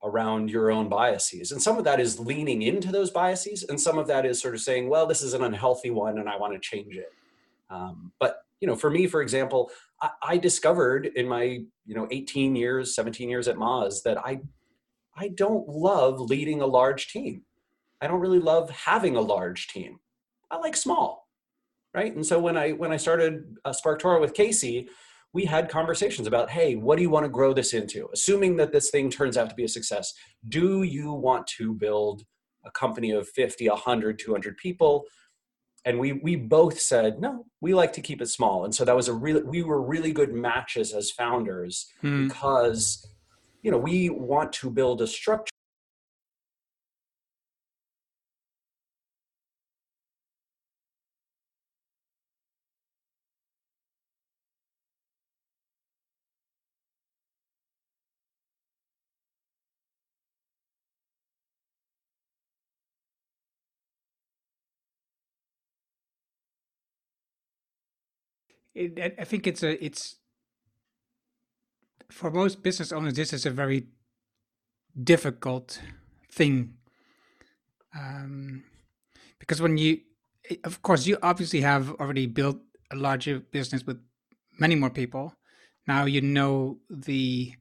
[0.03, 1.51] around your own biases.
[1.51, 4.55] And some of that is leaning into those biases, and some of that is sort
[4.55, 7.11] of saying, well, this is an unhealthy one and I want to change it.
[7.69, 9.69] Um, but you know, for me, for example,
[10.01, 11.43] I, I, discovered in my
[11.85, 14.39] you know 18 years, 17 years at Moz that I
[15.15, 17.43] I don't love leading a large team.
[18.01, 19.99] I don't really love having a large team.
[20.49, 21.26] I like small
[21.97, 22.15] right?
[22.15, 24.87] And so when I when I started uh, SparkToro with Casey,
[25.33, 28.07] we had conversations about, hey, what do you want to grow this into?
[28.13, 30.13] Assuming that this thing turns out to be a success,
[30.47, 32.21] do you want to build
[32.65, 35.05] a company of 50, 100, 200 people?
[35.85, 38.63] And we we both said, no, we like to keep it small.
[38.63, 42.27] And so that was a really we were really good matches as founders hmm.
[42.27, 43.07] because
[43.63, 45.56] you know, we want to build a structure
[68.77, 70.17] it, I think it's a it's
[72.09, 73.87] for most business owners this is a very
[75.03, 75.81] difficult
[76.31, 76.75] thing.
[77.97, 78.63] Um,
[79.39, 80.01] because when you
[80.63, 82.57] of course you obviously have already built
[82.91, 83.99] a larger business with
[84.59, 85.33] many more people.
[85.87, 87.53] Now you know the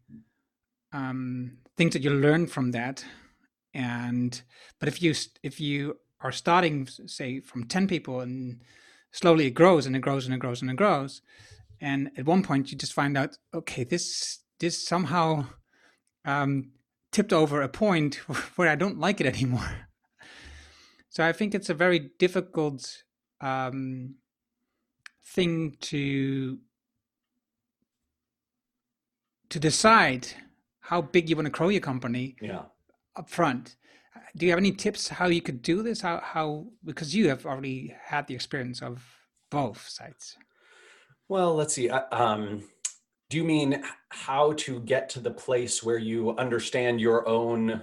[0.93, 3.05] um, things that you learn from that.
[3.75, 4.41] And
[4.79, 8.63] but if you if you are starting say from 10 people and
[9.17, 11.23] slowly it grows and it grows and it grows and it grows.
[11.81, 15.47] And at one point you just find out okay this this somehow
[16.25, 16.73] um,
[17.13, 18.15] tipped over a point
[18.57, 19.71] where i don't like it anymore.
[21.09, 23.03] So i think it's a very difficult
[23.41, 24.17] um,
[25.25, 26.59] thing to
[29.49, 30.29] to decide
[30.81, 32.65] how big you want to grow your company yeah.
[33.17, 33.77] up front
[34.37, 36.01] do you have any tips how you could do this?
[36.01, 39.03] How how because you have already had the experience of
[39.51, 40.37] both sides.
[41.29, 41.89] Well, let's see.
[41.91, 42.63] Um,
[43.31, 47.83] do you mean how to get to the place where you understand your own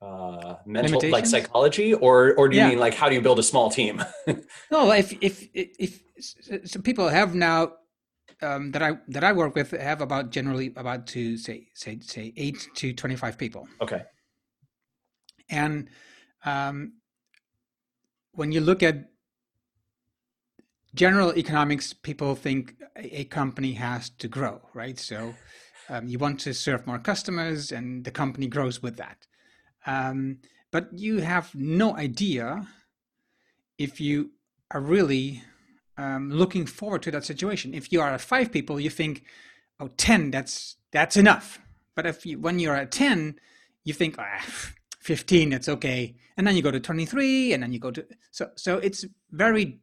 [0.00, 2.68] uh, mental like psychology, or or do you yeah.
[2.70, 4.02] mean like how do you build a small team?
[4.70, 6.02] no, if if if
[6.64, 7.72] some people have now
[8.42, 12.32] um, that I that I work with have about generally about to say say say
[12.36, 13.68] eight to twenty five people.
[13.80, 14.02] Okay.
[15.50, 15.88] And
[16.44, 16.94] um,
[18.32, 19.10] when you look at
[20.94, 24.98] general economics, people think a company has to grow, right?
[24.98, 25.34] So
[25.88, 29.26] um, you want to serve more customers, and the company grows with that.
[29.86, 30.38] Um,
[30.70, 32.66] but you have no idea
[33.78, 34.32] if you
[34.70, 35.42] are really
[35.96, 37.74] um, looking forward to that situation.
[37.74, 39.24] If you are at five people, you think,
[39.80, 41.58] "Oh, 10, that's that's enough."
[41.94, 43.40] But if you, when you're at ten,
[43.84, 44.44] you think, ah,
[45.08, 46.14] 15 it's okay.
[46.36, 49.80] And then you go to 23 and then you go to so so it's very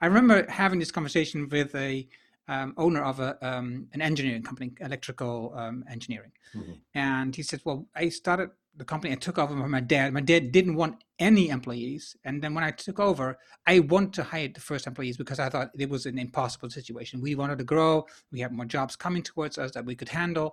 [0.00, 2.08] i remember having this conversation with a
[2.48, 6.32] um, owner of a um, an engineering company electrical um, engineering.
[6.56, 6.72] Mm-hmm.
[6.94, 10.12] and he said well i started the company i took over from my dad.
[10.12, 10.94] My dad didn't want
[11.28, 12.16] any employees.
[12.24, 13.38] And then when i took over
[13.72, 17.20] i want to hire the first employees because i thought it was an impossible situation.
[17.20, 18.06] We wanted to grow.
[18.32, 20.48] We had more jobs coming towards us that we could handle.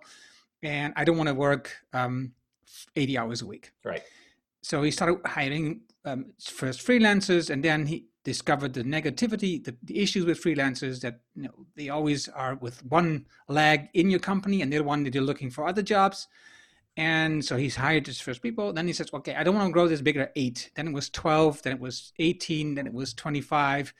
[0.61, 2.33] And I don't want to work um,
[2.95, 3.71] 80 hours a week.
[3.83, 4.03] Right.
[4.61, 9.99] So he started hiring um, first freelancers, and then he discovered the negativity, the, the
[9.99, 14.61] issues with freelancers that you know they always are with one leg in your company
[14.61, 16.27] and the other one that you're looking for other jobs.
[16.97, 18.71] And so he's hired his first people.
[18.71, 20.71] Then he says, okay, I don't want to grow this bigger eight.
[20.75, 23.93] Then it was 12, then it was 18, then it was 25.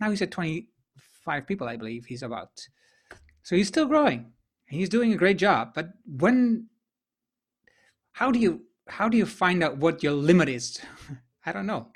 [0.00, 2.50] Now he's at 25 people, I believe he's about.
[3.42, 4.32] So he's still growing.
[4.66, 5.72] He's doing a great job.
[5.74, 6.66] But when,
[8.12, 10.80] how do you, how do you find out what your limit is?
[11.46, 11.88] I don't know.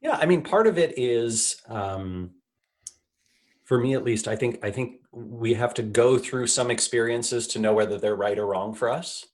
[0.00, 2.30] Yeah, I mean, part of it is, um,
[3.64, 7.48] for me at least, I think I think we have to go through some experiences
[7.48, 9.26] to know whether they're right or wrong for us,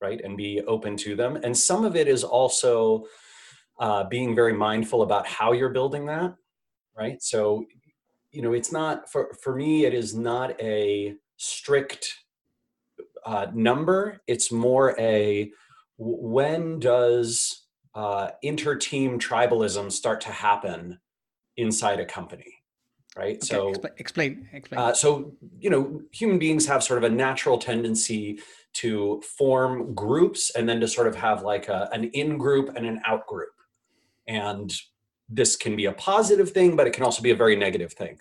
[0.00, 1.36] right, and be open to them.
[1.36, 3.04] And some of it is also
[3.78, 6.34] uh, being very mindful about how you're building that,
[6.96, 7.22] right.
[7.22, 7.66] So,
[8.30, 9.84] you know, it's not for for me.
[9.84, 12.14] It is not a strict
[13.28, 14.22] uh, number.
[14.26, 15.52] It's more a
[15.98, 20.98] when does uh, inter-team tribalism start to happen
[21.56, 22.54] inside a company
[23.16, 24.80] right Okay, so expla- explain, explain.
[24.80, 28.38] uh, so you know human beings have sort of a natural tendency
[28.74, 32.86] to form groups and then to sort of have like a, an in group and
[32.86, 33.54] an out group
[34.28, 34.72] and
[35.28, 38.16] this can be a positive thing but it can also be a very negative thing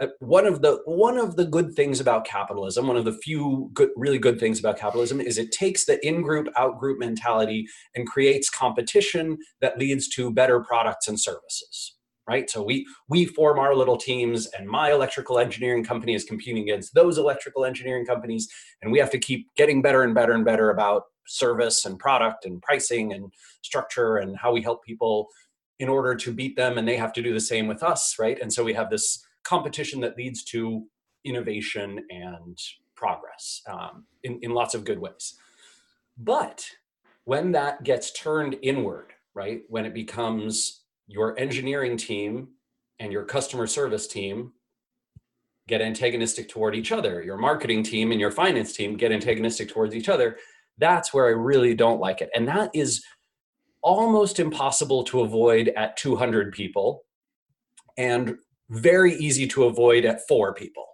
[0.00, 3.70] Uh, one of the one of the good things about capitalism one of the few
[3.74, 7.66] good really good things about capitalism is it takes the in group out group mentality
[7.94, 11.96] and creates competition that leads to better products and services
[12.30, 12.48] right?
[12.48, 16.94] So we we form our little teams and my electrical engineering company is competing against
[16.94, 18.48] those electrical engineering companies
[18.80, 22.44] and we have to keep getting better and better and better about service and product
[22.44, 23.32] and pricing and
[23.62, 25.26] structure and how we help people
[25.80, 28.38] in order to beat them and they have to do the same with us right?
[28.40, 30.86] And so we have this competition that leads to
[31.24, 32.58] innovation and
[32.94, 35.36] progress um, in, in lots of good ways.
[36.18, 36.66] But
[37.24, 42.48] when that gets turned inward right when it becomes your engineering team
[42.98, 44.52] and your customer service team
[45.68, 49.94] get antagonistic toward each other your marketing team and your finance team get antagonistic towards
[49.94, 50.36] each other
[50.80, 52.30] that's where i really don't like it.
[52.34, 53.04] And that is
[53.82, 57.02] almost impossible to avoid at 200 people.
[57.96, 58.36] And
[58.70, 60.86] very easy to avoid at four people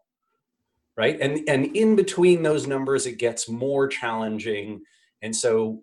[0.97, 1.19] right?
[1.21, 4.83] And and in between those numbers it gets more challenging.
[5.23, 5.83] And so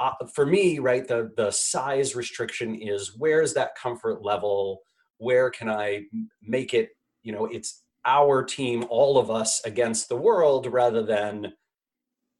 [0.00, 4.80] uh, for me right the the size restriction is where's that comfort level?
[5.18, 6.02] Where can i
[6.42, 6.90] make it
[7.22, 11.52] you know it's our team all of us against the world rather than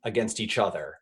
[0.05, 0.97] against each other.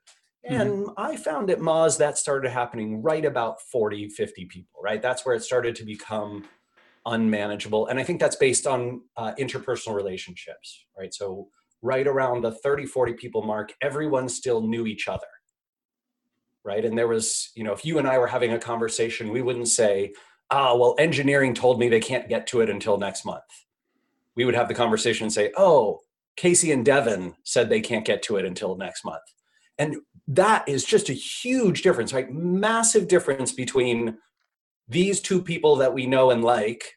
[0.44, 5.00] And i found at moz that started happening right about 40 50 people right?
[5.00, 6.44] That's where it started to become
[7.06, 11.14] unmanageable and i think that's based on uh, interpersonal relationships right?
[11.14, 11.48] So
[11.82, 15.26] right around the 30 40 people mark everyone still knew each other
[16.64, 16.84] right?
[16.84, 19.68] And there was you know if you and i were having a conversation we wouldn't
[19.68, 20.12] say
[20.50, 23.42] ah well engineering told me they can't get to it until next month.
[24.36, 26.00] We would have the conversation and say oh
[26.36, 29.22] casey and devin said they can't get to it until next month.
[29.78, 29.96] And
[30.28, 32.30] that is just a huge difference right?
[32.30, 34.18] Massive difference between
[34.90, 36.96] these two people that we know and like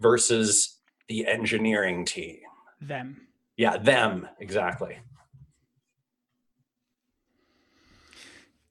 [0.00, 0.78] versus
[1.08, 2.38] the engineering team
[2.80, 3.28] Them.
[3.56, 5.00] yeah them exactly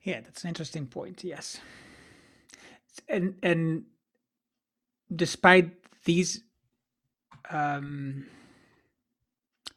[0.05, 1.23] Yeah, that's an interesting point.
[1.23, 1.59] Yes,
[3.09, 3.85] and and
[5.13, 5.71] despite
[6.03, 6.43] these,
[7.49, 8.27] um,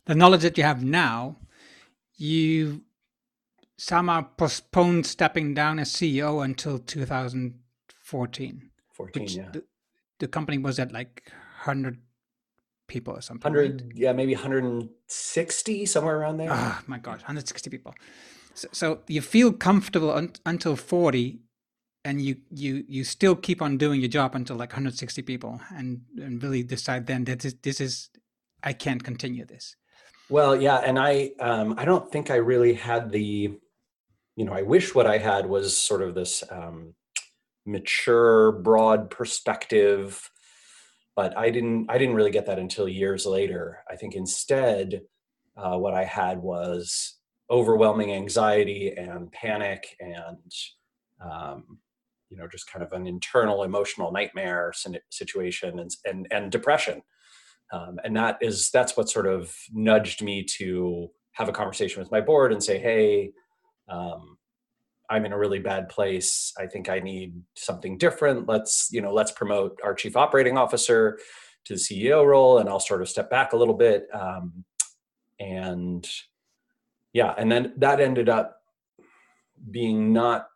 [0.04, 1.36] the knowledge that you have now,
[2.18, 2.82] you
[3.78, 7.58] somehow postponed stepping down as CEO until 2014,
[8.08, 8.70] 14
[9.14, 9.62] which yeah the,
[10.22, 11.14] the company was at like
[11.64, 11.98] 100
[12.88, 13.52] people or something.
[13.52, 13.70] right?
[13.70, 17.94] 100 yeah maybe 160 somewhere around there Oh my God, 160 people.
[18.54, 21.38] So, so you feel comfortable un- until 40,
[22.04, 26.00] and you you you still keep on doing your job until like 160 people, and
[26.24, 28.10] and really decide then that this, this is
[28.70, 29.76] I can't continue this.
[30.30, 33.28] Well, yeah, and I um, I don't think I really had the,
[34.38, 36.94] you know, I wish what I had was sort of this um,
[37.68, 40.30] mature, broad perspective,
[41.14, 43.84] but I didn't I didn't really get that until years later.
[43.90, 45.02] I think instead,
[45.56, 47.18] uh, what I had was
[47.50, 50.52] overwhelming anxiety and panic and
[51.24, 51.78] um,
[52.30, 54.72] you know just kind of an internal emotional nightmare
[55.10, 57.02] situation and and, and depression
[57.72, 62.12] um, and that is that's what sort of nudged me to have a conversation with
[62.12, 63.32] my board and say hey
[63.88, 64.36] um,
[65.10, 66.52] i'm in a really bad place.
[66.58, 68.48] I think i need something different.
[68.48, 71.18] Let's you know let's promote our chief operating officer
[71.64, 74.64] to the ceo role and i'll sort of step back a little bit um,
[75.40, 76.08] and
[77.12, 78.60] yeah, and then that ended up
[79.70, 80.48] being not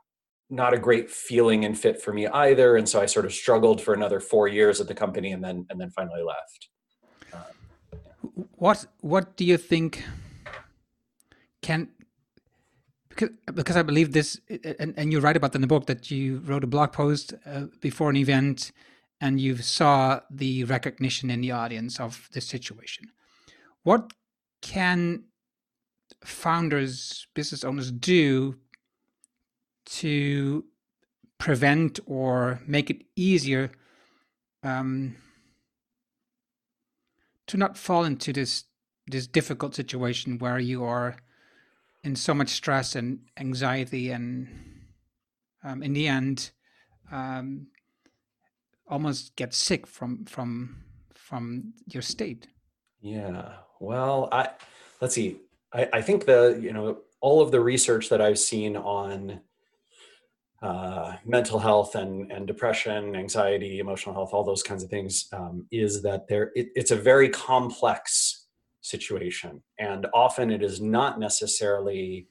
[0.50, 3.80] not a great feeling and fit for me either, and so I sort of struggled
[3.80, 6.68] for another four years at the company, and then and then finally left.
[8.56, 10.04] what what do you think
[11.62, 11.88] can
[13.14, 14.40] because because I believe this
[14.78, 17.66] and, and you write about in the book that you wrote a blog post uh,
[17.80, 18.72] before an event
[19.20, 23.06] and you saw the recognition in the audience of this situation.
[23.84, 24.12] What
[24.60, 25.24] can
[26.24, 28.56] founders, business owners do
[29.84, 30.64] to
[31.38, 33.72] prevent or make it easier
[34.62, 35.16] um,
[37.48, 38.64] to not fall into this
[39.08, 41.16] this difficult situation where you are
[42.04, 44.48] in so much stress and anxiety and
[45.64, 46.50] um, in the end
[47.10, 47.66] um,
[48.88, 50.84] almost get sick from from
[51.14, 52.48] from your state.
[53.00, 53.52] Yeah.
[53.80, 54.50] Well i
[55.00, 55.40] let's see.
[55.72, 59.40] I, I think the you know all of the research that I've seen on
[60.60, 65.66] uh, mental health and, and depression, anxiety, emotional health, all those kinds of things, um,
[65.72, 68.41] is that there it, it's a very complex
[68.82, 72.28] situation, and often it is not necessarily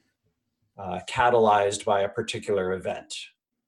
[0.78, 3.14] uh, catalyzed by a particular event,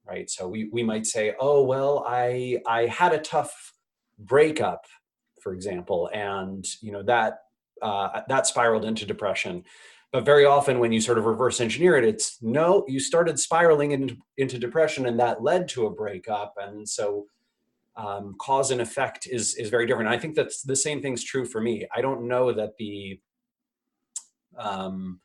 [0.07, 0.30] right?
[0.30, 3.72] So we we might say, oh well, I I had a tough
[4.18, 4.85] breakup,
[5.43, 7.41] for example, and you know that
[7.82, 9.64] uh, that spiraled into depression.
[10.12, 13.91] But very often, when you sort of reverse engineer it, it's no, you started spiraling
[13.91, 16.55] into, into depression, and that led to a breakup.
[16.57, 17.26] And so,
[17.97, 20.09] um, cause and effect is is very different.
[20.09, 21.86] I think that's the same thing's true for me.
[21.95, 23.20] I don't know that the
[24.59, 25.20] um,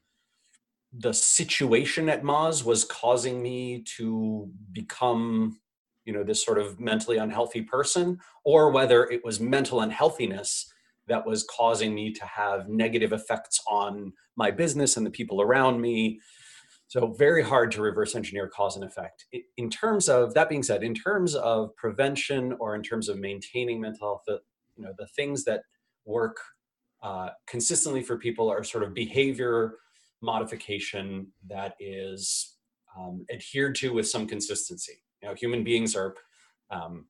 [0.91, 5.59] the situation at Moz was causing me to become,
[6.05, 10.71] you know, this sort of mentally unhealthy person, or whether it was mental unhealthiness
[11.07, 15.81] that was causing me to have negative effects on my business and the people around
[15.81, 16.19] me.
[16.89, 19.25] So very hard to reverse engineer cause and effect.
[19.57, 23.79] In terms of that being said, in terms of prevention or in terms of maintaining
[23.79, 24.41] mental health,
[24.75, 25.61] you know, the things that
[26.05, 26.37] work
[27.03, 29.75] uh, consistently for people are sort of behavior
[30.23, 32.55] modification that is
[32.97, 35.03] um, adhered to with some consistency.
[35.21, 36.15] You know, human beings are
[36.71, 37.05] um,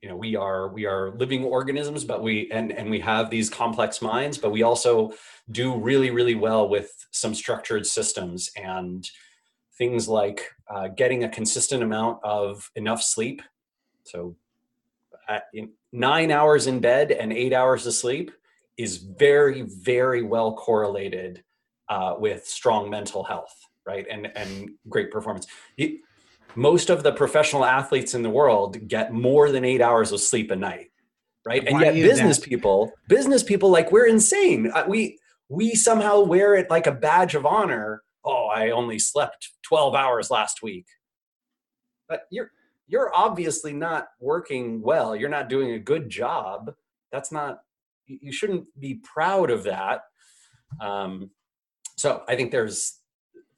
[0.00, 3.48] you know we are we are living organisms but we and and we have these
[3.48, 5.12] complex minds but we also
[5.50, 9.08] do really really well with some structured systems and
[9.78, 13.40] things like uh, getting a consistent amount of enough sleep.
[14.04, 14.36] So
[15.92, 18.32] nine hours in bed and eight hours of sleep
[18.76, 21.42] is very very well correlated
[21.88, 23.54] uh, with strong mental health
[23.86, 24.06] right?
[24.10, 25.46] And and great performance
[26.54, 30.50] most of the professional athletes in the world get more than eight hours of sleep
[30.50, 30.92] a night
[31.44, 31.64] right?
[31.66, 32.48] And Why yet business that?
[32.48, 34.70] people business people like we're insane.
[34.72, 38.02] Uh, we we somehow wear it like a badge of honor.
[38.24, 40.86] Oh i only slept 12 hours last week.
[42.08, 42.50] But you're
[42.86, 45.16] you're obviously not working well.
[45.16, 46.74] You're not doing a good job.
[47.10, 47.60] That's not
[48.06, 50.02] you shouldn't be proud of that.
[50.80, 51.30] Um,
[51.96, 52.98] so i think there's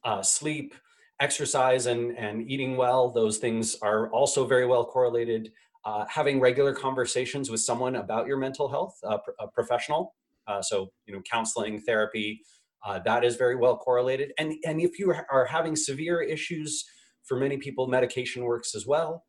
[0.03, 0.75] uh, sleep
[1.21, 5.53] exercise and, and eating well, those things are also very well correlated.
[5.85, 10.15] Uh, having regular conversations with someone about your mental health, uh, a professional,
[10.47, 12.41] uh, so you know, counseling, therapy,
[12.87, 14.33] uh, that is very well correlated.
[14.39, 16.85] And and if you are having severe issues,
[17.25, 19.25] for many people, medication works as well.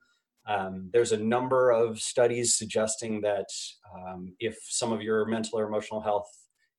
[0.48, 3.48] Um, there's a number of studies suggesting that
[3.96, 6.30] um, if some of your mental or emotional health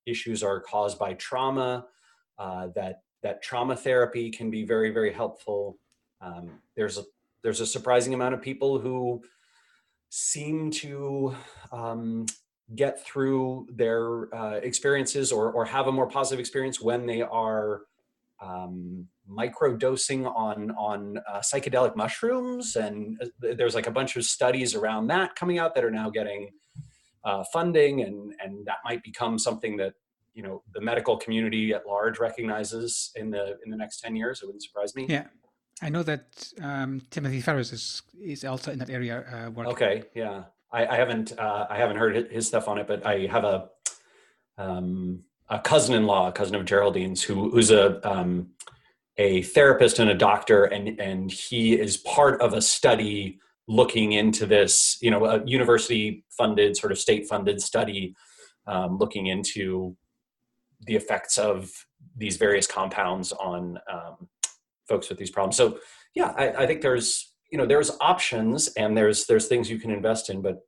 [0.06, 1.86] issues are caused by trauma,
[2.38, 5.78] uh, that that trauma therapy can be very very helpful.
[6.20, 7.04] Um, there's a
[7.42, 9.22] there's a surprising amount of people who
[10.08, 11.34] seem to
[11.72, 12.26] um,
[12.74, 17.82] get through their uh, experiences or, or have a more positive experience when they are
[18.40, 22.76] um, micro dosing on on uh, psychedelic mushrooms.
[22.76, 26.10] And uh, there's like a bunch of studies around that coming out that are now
[26.10, 26.50] getting
[27.24, 29.94] uh, funding and and that might become something that
[30.36, 34.42] you know the medical community at large recognizes in the in the next 10 years
[34.42, 35.06] it wouldn't surprise me.
[35.08, 35.24] Yeah.
[35.82, 39.72] I know that um, timothy Ferriss is is also in that area uh, working.
[39.72, 40.44] okay yeah.
[40.70, 43.68] I, I haven't uh, i haven't heard his stuff on it but i have a
[44.58, 48.50] um, a cousin-in-law a cousin of geraldine's who who's a um,
[49.16, 54.44] a therapist and a doctor and and he is part of a study looking into
[54.44, 58.14] this you know a university funded sort of state funded study
[58.66, 59.96] um, looking into
[60.86, 61.70] the effects of
[62.16, 64.28] these various compounds on um,
[64.88, 65.56] folks with these problems.
[65.56, 65.78] So
[66.14, 69.90] yeah, I, I, think there's you know there's options and there's there's things you can
[69.90, 70.58] invest in, but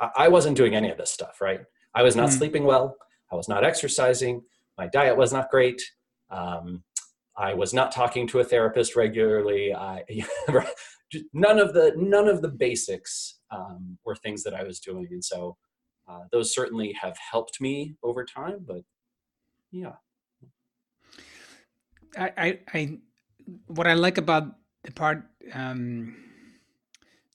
[0.00, 1.40] I, I wasn't doing any of this stuff.
[1.40, 1.60] Right,
[1.94, 2.38] I was not mm.
[2.38, 2.96] sleeping well.
[3.30, 4.42] I was not exercising.
[4.78, 5.82] my diet was not great.
[6.30, 6.82] Um,
[7.36, 9.74] I was not talking to a therapist regularly.
[9.74, 10.02] I,
[11.32, 15.24] none of the none of the basics um, were things that I was doing, and
[15.24, 15.56] so
[16.08, 18.64] uh, those certainly have helped me over time.
[18.66, 18.82] But
[19.70, 19.94] yeah,
[22.16, 22.98] I, I, I
[23.66, 24.54] what I like about
[24.84, 26.16] the part um,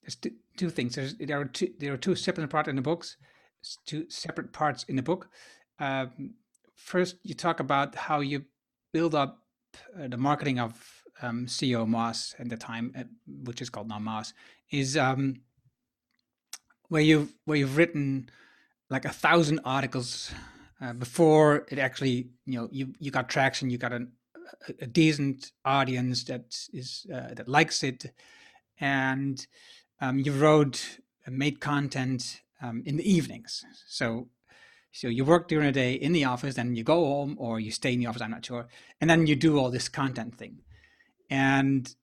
[0.01, 0.95] there's two, two things.
[0.95, 3.17] There's, there are two there are two separate parts in the books,
[3.85, 5.29] two separate parts in the book.
[5.79, 6.35] Um,
[6.75, 8.45] first, you talk about how you
[8.91, 9.39] build up
[9.99, 14.33] uh, the marketing of um, SEOmoz at the time, uh, which is called now Moz,
[14.71, 15.41] is um,
[16.89, 18.29] where you've where you've written
[18.89, 20.31] like a thousand articles
[20.83, 24.11] uh, before it actually you know you you got traction, you got an,
[24.67, 28.11] a, a decent audience that is uh, that likes it,
[28.79, 29.47] and
[30.01, 33.63] um, you wrote made content um, in the evenings.
[33.87, 34.27] So
[34.91, 37.71] so you work during the day in the office, then you go home or you
[37.71, 38.67] stay in the office, I'm not sure.
[39.01, 40.59] And then you do all this content thing.
[41.31, 41.93] And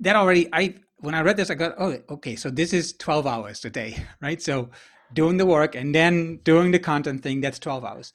[0.00, 3.26] that already I when I read this, I got, oh, okay, so this is 12
[3.26, 4.40] hours a day, right?
[4.40, 4.70] So
[5.14, 8.12] doing the work and then doing the content thing, that's 12 hours.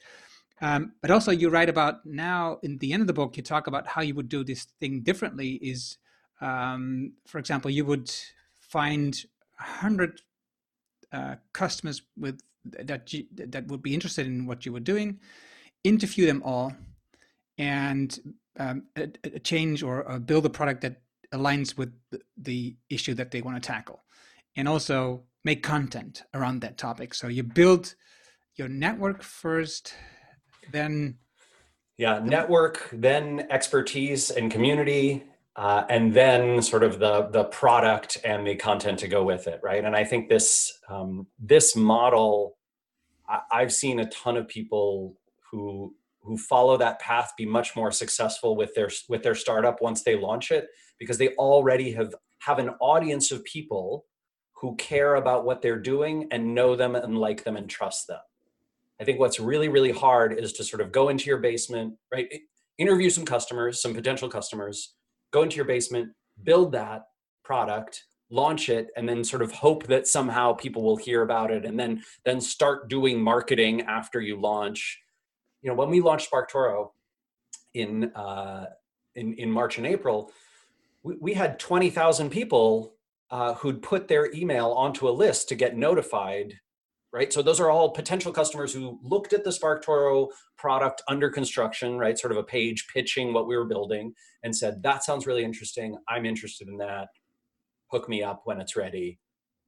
[0.62, 3.66] Um, but also you write about now in the end of the book, you talk
[3.66, 5.96] about how you would do this thing differently is,
[6.40, 8.12] um, for example, you would
[8.60, 9.24] find
[9.58, 10.20] 100
[11.12, 15.18] uh, customers with that you, that would be interested in what you were doing,
[15.82, 16.74] interview them all,
[17.58, 18.18] and
[18.58, 21.00] um, a, a change or, or, build a product that
[21.32, 24.02] aligns with the, the issue that they want to tackle,
[24.56, 27.14] and also make content around that topic.
[27.14, 27.94] So you build
[28.56, 29.94] your network first,
[30.72, 31.18] then
[31.96, 35.24] yeah, network, then expertise and community,
[35.56, 39.60] uh, and then sort of the the product and the content to go with it,
[39.62, 39.84] right?
[39.84, 42.56] And I think this um, this model,
[43.28, 45.18] I, I've seen a ton of people
[45.50, 50.02] who who follow that path be much more successful with their with their startup once
[50.02, 54.06] they launch it because they already have have an audience of people
[54.60, 58.20] who care about what they're doing and know them and like them and trust them.
[59.00, 62.28] I think what's really really hard is to sort of go into your basement, right?
[62.78, 64.94] Interview some customers, some potential customers
[65.32, 66.10] go into your basement,
[66.42, 67.02] build that
[67.44, 71.64] product, launch it, and then sort of hope that somehow people will hear about it,
[71.64, 75.00] and then then start doing marketing after you launch.
[75.62, 76.90] You know, when we launched SparkToro
[77.74, 78.66] in uh,
[79.14, 80.30] in in March and April,
[81.02, 82.94] we, we had twenty thousand people
[83.30, 86.54] uh, who'd put their email onto a list to get notified
[87.12, 87.32] right?
[87.32, 92.18] So those are all potential customers who looked at the SparkToro product under construction, right?
[92.18, 94.12] Sort of a page pitching what we were building
[94.44, 95.96] and said, that sounds really interesting.
[96.08, 97.08] I'm interested in that.
[97.90, 99.18] Hook me up when it's ready,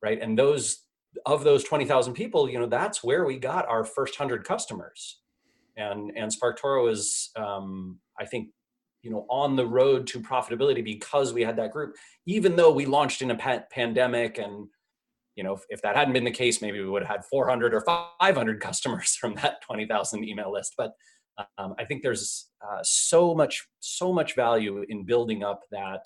[0.02, 0.20] right?
[0.20, 0.84] And those
[1.26, 5.20] of those 20,000 people, you know, that's where we got our first 100 customers.
[5.76, 8.50] And and SparkToro is um, I think
[9.03, 11.96] you know on the road to profitability because we had that group
[12.26, 14.68] even though we launched in a pa- pandemic and
[15.36, 17.74] you know, if, if, that hadn't been the case, maybe we would have had 400
[17.74, 17.82] or
[18.20, 20.74] 500 customers from that 20,000 email list.
[20.76, 20.92] But
[21.59, 26.05] um, I think there's uh, so much, so much value in building up that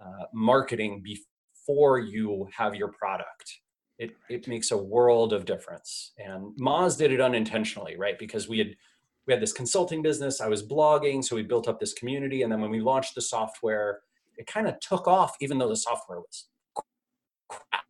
[0.00, 3.60] uh, marketing before you have your product.
[3.98, 6.12] It, it makes a world of difference.
[6.18, 8.18] And Moz did it unintentionally, right?
[8.18, 8.74] Because we had
[9.26, 10.40] we had this consulting business.
[10.40, 12.42] I was blogging, so we built up this community.
[12.42, 14.00] And then when we launched the software,
[14.36, 16.48] it kind of took off, even though the software was
[17.48, 17.84] crap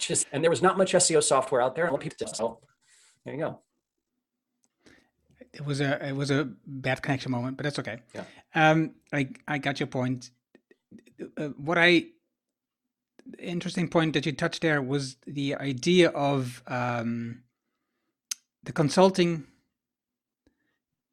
[0.00, 1.88] just and there was not much SEO software out there.
[2.34, 2.60] So
[3.24, 3.60] there you go.
[5.52, 8.00] It was a it was a bad connection moment, but that's okay.
[8.14, 8.24] Yeah.
[8.54, 10.30] Um, I I got your point.
[11.36, 12.06] Uh, what I
[13.38, 17.42] interesting point that you touched there was the idea of um,
[18.62, 19.44] the consulting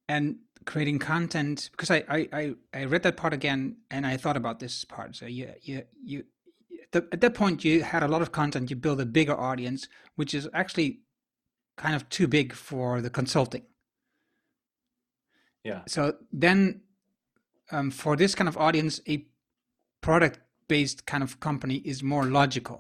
[0.08, 1.70] and creating content.
[1.72, 5.16] Because I, I i i read that part again and i thought about this part.
[5.16, 6.24] So you you you
[6.92, 9.88] the, at that point you had a lot of content you build a bigger audience
[10.16, 11.00] which is actually
[11.78, 13.64] kind of too big for the consulting.
[15.64, 15.82] Yeah.
[15.88, 16.82] So then
[17.72, 19.26] um, for this kind of audience a
[20.02, 20.40] product
[20.76, 22.78] based kind of company is more logical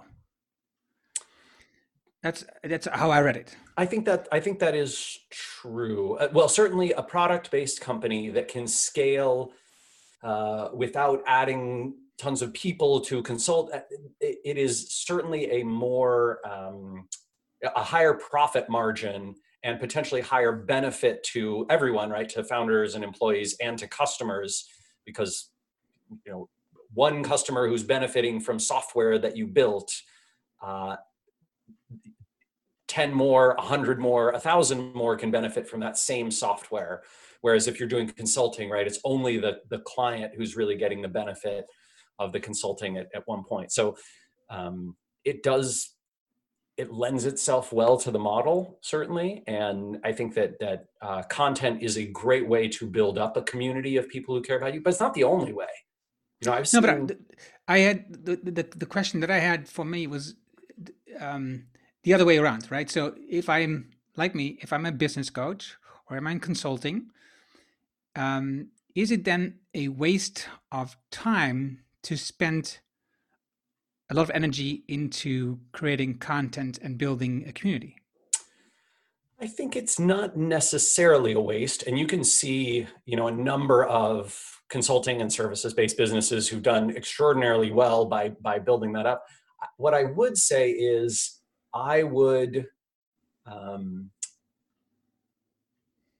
[2.23, 3.49] that's that's how i read it
[3.83, 8.29] i think that i think that is true uh, well certainly a product based company
[8.29, 9.51] that can scale
[10.23, 13.73] uh, without adding tons of people to consult.
[13.73, 13.79] Uh,
[14.21, 17.07] it is certainly a more um,
[17.63, 22.29] a higher profit margin and potentially higher benefit to everyone, right?
[22.29, 24.67] To founders and employees and to customers,
[25.05, 25.49] because
[26.25, 26.49] you know
[26.93, 29.91] one customer who's benefiting from software that you built
[30.61, 30.95] uh,
[32.87, 37.01] 10 more 100 more 1000 more can benefit from that same software.
[37.39, 41.07] Whereas if you're doing consulting right it's only the the client who's really getting the
[41.07, 41.65] benefit
[42.19, 43.71] of the consulting at, at one point.
[43.71, 43.95] So
[44.49, 45.95] um, it does
[46.77, 49.43] it lends itself well to the model certainly.
[49.47, 53.41] And i think that that uh, content is a great way to build up a
[53.43, 55.73] community of people who care about you but it's not the only way
[56.41, 57.17] you know i've seen no, but
[57.67, 60.35] I, I had the, the the question that i had for me was
[61.19, 61.65] um,
[62.03, 65.77] the other way around right so if i'm like me if i'm a business coach
[66.09, 67.07] or am i in consulting
[68.15, 72.79] um, is it then a waste of time to spend
[74.09, 77.95] a lot of energy into creating content and building a community?
[79.39, 83.83] I think it's not necessarily a waste, and you can see, you know, a number
[83.83, 89.21] of consulting and services-based businesses who've done extraordinarily well by by building that up.
[89.77, 91.41] What I would say is,
[91.73, 92.65] I would,
[93.45, 94.09] um,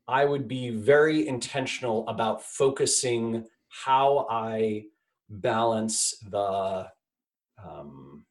[0.08, 3.46] I would be very intentional about focusing
[3.86, 4.86] how I
[5.30, 5.96] balance
[6.30, 6.88] the
[7.64, 8.26] um,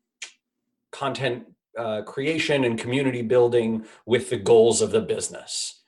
[0.92, 1.46] content
[1.78, 5.82] uh, creation and community building with the goals of the business,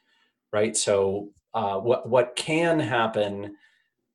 [0.53, 0.77] right?
[0.77, 3.57] So uh, what what can happen,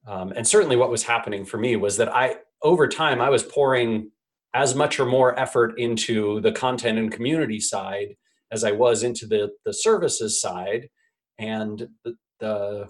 [0.08, 3.44] um, and certainly what was happening for me was that I over time I was
[3.44, 4.12] pouring
[4.54, 8.16] as much or more effort into the content and community side
[8.52, 10.90] as I was into the the services side,
[11.38, 12.90] and the, the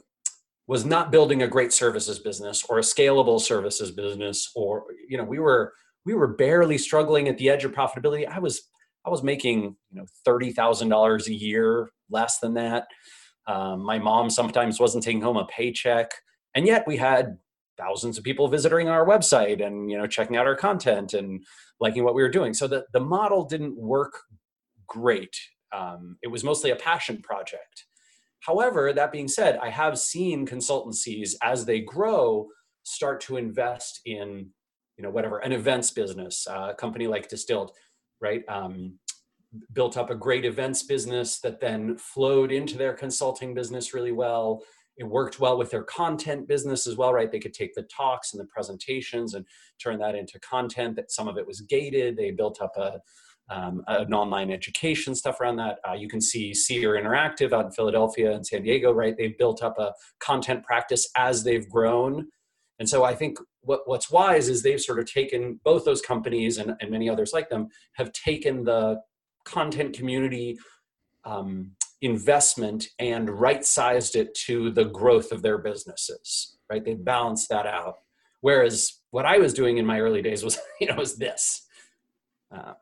[0.67, 5.23] was not building a great services business or a scalable services business or you know
[5.23, 5.73] we were
[6.05, 8.27] we were barely struggling at the edge of profitability.
[8.27, 8.61] I was
[9.05, 12.87] I was making you know thirty thousand dollars a year, less than that.
[13.47, 16.11] Um, my mom sometimes wasn't taking home a paycheck,
[16.57, 17.37] and yet we had
[17.77, 21.45] thousands of people visiting our website and you know checking out our content and
[21.79, 22.53] liking what we were doing.
[22.53, 24.23] So the the model didn't work
[24.87, 25.37] great.
[25.71, 27.85] Um, it was mostly a passion project.
[28.39, 32.47] However, that being said, I have seen consultancies as they grow
[32.83, 34.49] start to invest in
[34.97, 37.71] you know whatever an events business uh, a company like distilled
[38.19, 38.97] right um,
[39.73, 44.63] built up a great events business that then flowed into their consulting business really well
[44.97, 48.33] it worked well with their content business as well right they could take the talks
[48.33, 49.45] and the presentations and
[49.81, 52.99] turn that into content that some of it was gated they built up a
[53.49, 55.79] um, an online education stuff around that.
[55.89, 59.15] Uh, you can see Seer Interactive out in Philadelphia and San Diego, right?
[59.17, 62.27] They've built up a content practice as they've grown
[62.79, 66.57] and so I think what, what's wise is they've sort of taken both those companies
[66.57, 69.01] and, and many others like them have taken the
[69.45, 70.57] content community
[71.25, 71.71] um,
[72.01, 76.83] investment and right sized it to the growth of their businesses, right?
[76.83, 77.95] They balanced that out.
[78.41, 81.65] Whereas what I was doing in my early days was, you know, was this.
[82.51, 82.73] Uh,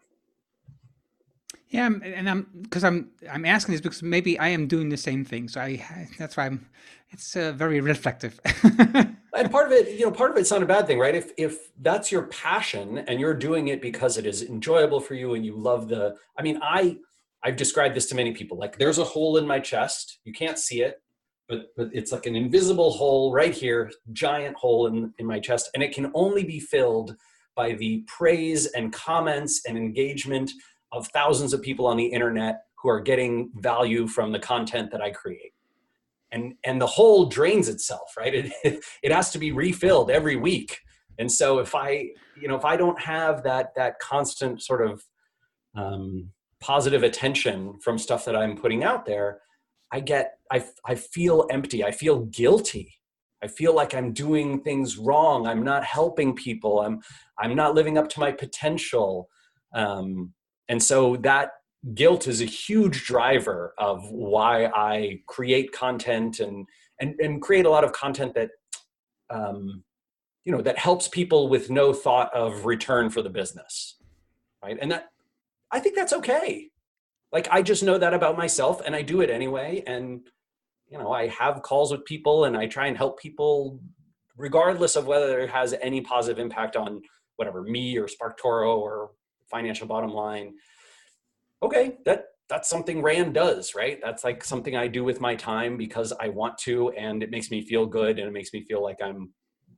[1.70, 5.26] yeah, and I'm because I'm I'm asking this because maybe I am doing the same
[5.26, 5.50] thing.
[5.50, 6.66] So I that's why I'm.
[7.10, 8.40] It's uh, very reflective.
[8.64, 11.16] and part of it, you know, part of it's not a bad thing, right?
[11.16, 15.34] If if that's your passion and you're doing it because it is enjoyable for you
[15.34, 16.16] and you love the.
[16.38, 16.98] I mean, I
[17.46, 18.58] I've described this to many people.
[18.58, 20.20] Like, there's a hole in my chest.
[20.26, 21.02] You can't see it,
[21.48, 25.70] but but it's like an invisible hole right here, giant hole in in my chest,
[25.74, 27.16] and it can only be filled
[27.56, 30.52] by the praise and comments and engagement
[30.92, 35.02] of thousands of people on the internet who are getting value from the content that
[35.02, 35.54] I create.
[36.32, 38.34] And, and the hole drains itself, right?
[38.36, 38.52] It,
[39.04, 40.78] it has to be refilled every week.
[41.18, 45.02] And so if I, you know, if I don't have that, that constant sort of
[45.76, 46.30] um,
[46.62, 49.40] positive attention from stuff that I'm putting out there,
[49.92, 51.84] I get, I, I feel empty.
[51.84, 52.94] I feel guilty.
[53.44, 55.46] I feel like I'm doing things wrong.
[55.46, 56.82] I'm not helping people.
[56.82, 57.02] I'm,
[57.38, 59.30] I'm not living up to my potential.
[59.74, 60.34] Um,
[60.68, 61.52] and so that
[61.94, 66.68] guilt is a huge driver of why I create content and
[67.00, 68.50] and, and create a lot of content that
[69.30, 69.84] um,
[70.46, 73.98] you know that helps people with no thought of return for the business
[74.64, 75.10] right and that
[75.76, 76.70] i think that's okay.
[77.32, 79.84] Like i just know that about myself and i do it anyway.
[79.86, 80.22] And
[80.88, 83.80] you know i have calls with people and i try and help people
[84.38, 87.02] regardless of whether it has any positive impact on
[87.38, 89.12] whatever me or SparkToro or
[89.52, 90.54] financial bottom line.
[91.62, 94.00] Okay that that's something rand does right?
[94.02, 97.52] That's like something i do with my time because i want to and it makes
[97.52, 99.34] me feel good and it makes me feel like i'm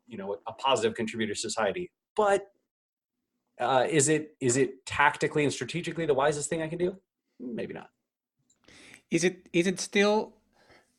[0.05, 1.89] you know a positive contributor to society.
[2.15, 2.47] But
[3.59, 6.95] uh, is it is it tactically and strategically the wisest thing i can do
[7.39, 7.89] maybe not
[9.11, 10.33] is it is it still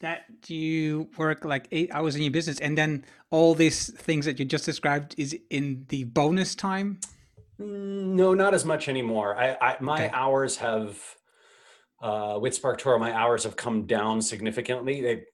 [0.00, 4.38] that you work like eight hours in your business and then all these things that
[4.38, 6.98] you just described is in the bonus time
[7.58, 9.36] No, not as much anymore.
[9.36, 10.10] I, I my Okay.
[10.12, 10.98] hours have
[12.00, 15.00] uh, with SparkToro, my hours have come down significantly.
[15.00, 15.24] They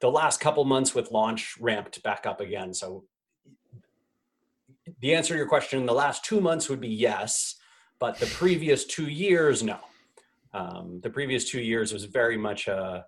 [0.00, 2.72] the last couple months with launch ramped back up again.
[2.72, 3.04] So
[5.00, 7.56] the answer to your question, in the last two months would be yes,
[7.98, 9.78] but the previous two years, no.
[10.54, 13.04] Um, the previous two years was very much a,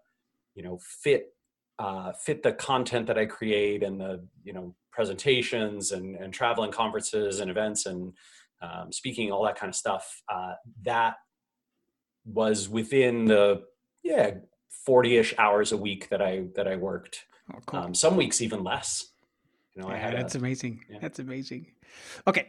[0.55, 1.35] you know, fit
[1.79, 6.71] uh, fit the content that I create and the you know presentations and and traveling
[6.71, 8.13] conferences and events and
[8.63, 10.23] um, speaking, all that kind of stuff.
[10.29, 11.15] Uh, that
[12.25, 13.63] was within the
[14.03, 14.33] yeah
[14.87, 17.25] 40ish hours a week that I that I worked.
[17.55, 17.81] oh, cool.
[17.81, 19.07] Um, some weeks even less.
[19.75, 20.85] You know, I yeah, had that's a, amazing.
[20.89, 20.99] yeah.
[21.01, 21.67] that's amazing.
[22.27, 22.49] Okay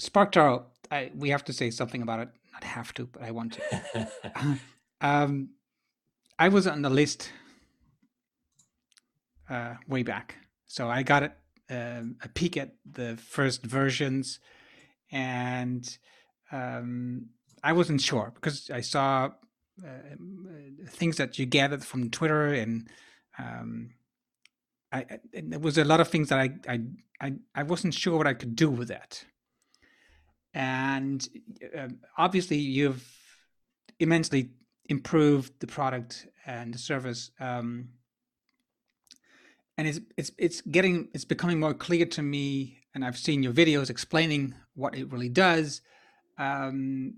[0.00, 2.28] SparkToro I, we have to say something about it.
[2.52, 4.08] Not have to but i want to.
[5.00, 5.50] Um
[6.38, 7.32] i was on the list
[9.50, 10.36] uh way back.
[10.66, 11.32] So i got it
[11.70, 14.40] um, a peek at the first versions
[15.12, 15.98] and
[16.52, 17.26] um
[17.62, 19.30] i wasn't sure because i saw
[19.86, 19.88] uh,
[20.88, 22.88] things that you gathered from twitter and
[23.38, 23.90] um
[24.92, 26.80] I, I- there was a lot of things that I, I
[27.20, 29.24] I I wasn't sure what I could do with that,
[30.54, 31.26] and
[31.76, 33.04] um, obviously you've
[33.98, 34.50] immensely
[34.88, 37.88] improved the product and the service, um,
[39.76, 43.52] and it's it's it's getting it's becoming more clear to me, and I've seen your
[43.52, 45.82] videos explaining what it really does.
[46.38, 47.14] Um,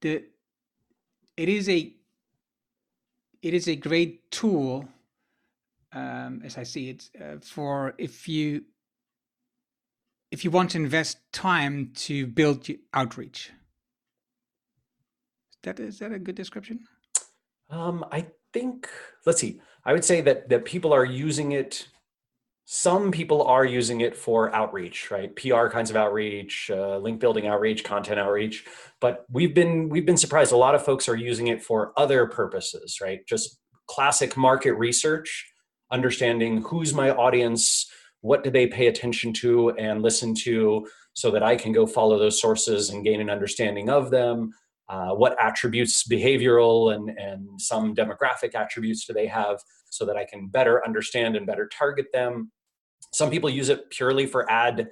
[0.00, 0.24] the
[1.36, 1.95] it is a
[3.42, 4.88] it is a great tool
[5.92, 8.62] um, as i see it uh, for if you
[10.30, 13.50] if you want to invest time to build your outreach
[15.62, 16.80] that is that a good description
[17.70, 18.88] Um, I think
[19.26, 19.60] let's see.
[19.84, 21.88] I would say that that people are using it.
[22.68, 25.34] Some people are using it for outreach, right?
[25.36, 28.64] PR kinds of outreach, uh, link building outreach, content outreach.
[29.00, 30.50] But we've been we've been surprised.
[30.50, 33.20] A lot of folks are using it for other purposes, right?
[33.28, 35.48] Just classic market research,
[35.92, 37.88] understanding who's my audience,
[38.20, 42.18] what do they pay attention to and listen to, so that I can go follow
[42.18, 44.52] those sources and gain an understanding of them
[44.88, 49.60] uh, what attributes behavioral and, and some demographic attributes do they have
[49.90, 52.52] so that i can better understand and better target them
[53.12, 54.88] some people use it purely for ad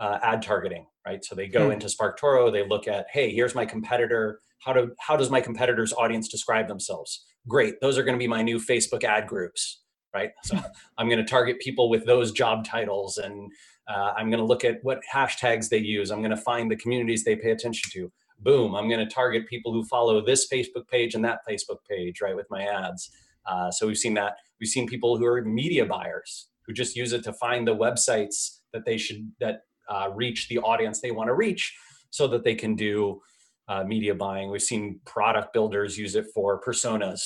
[0.00, 1.22] uh, ad targeting right?
[1.24, 1.72] So they go Hmm.
[1.72, 4.40] into SparkToro they look at hey here's my competitor.
[4.60, 7.24] How do how does my competitor's audience describe themselves?
[7.48, 9.82] Great those are going to be my new facebook ad groups
[10.14, 10.30] right?
[10.44, 10.56] So
[10.98, 13.50] i'm going to target people with those job titles and
[13.88, 16.10] uh, i'm going to look at what hashtags they use.
[16.10, 18.10] I'm going to find the communities they pay attention to.
[18.40, 22.20] Boom i'm going to target people who follow this facebook page and that facebook page
[22.22, 23.10] right with my ads.
[23.46, 24.36] Uh, so we've seen that.
[24.58, 28.60] We've seen people who are media buyers who just use it to find the websites
[28.72, 31.76] that they should that uh, reach the audience they want to reach
[32.10, 33.20] so that they can do
[33.68, 34.50] uh, media buying.
[34.50, 37.20] We've seen product builders use it for personas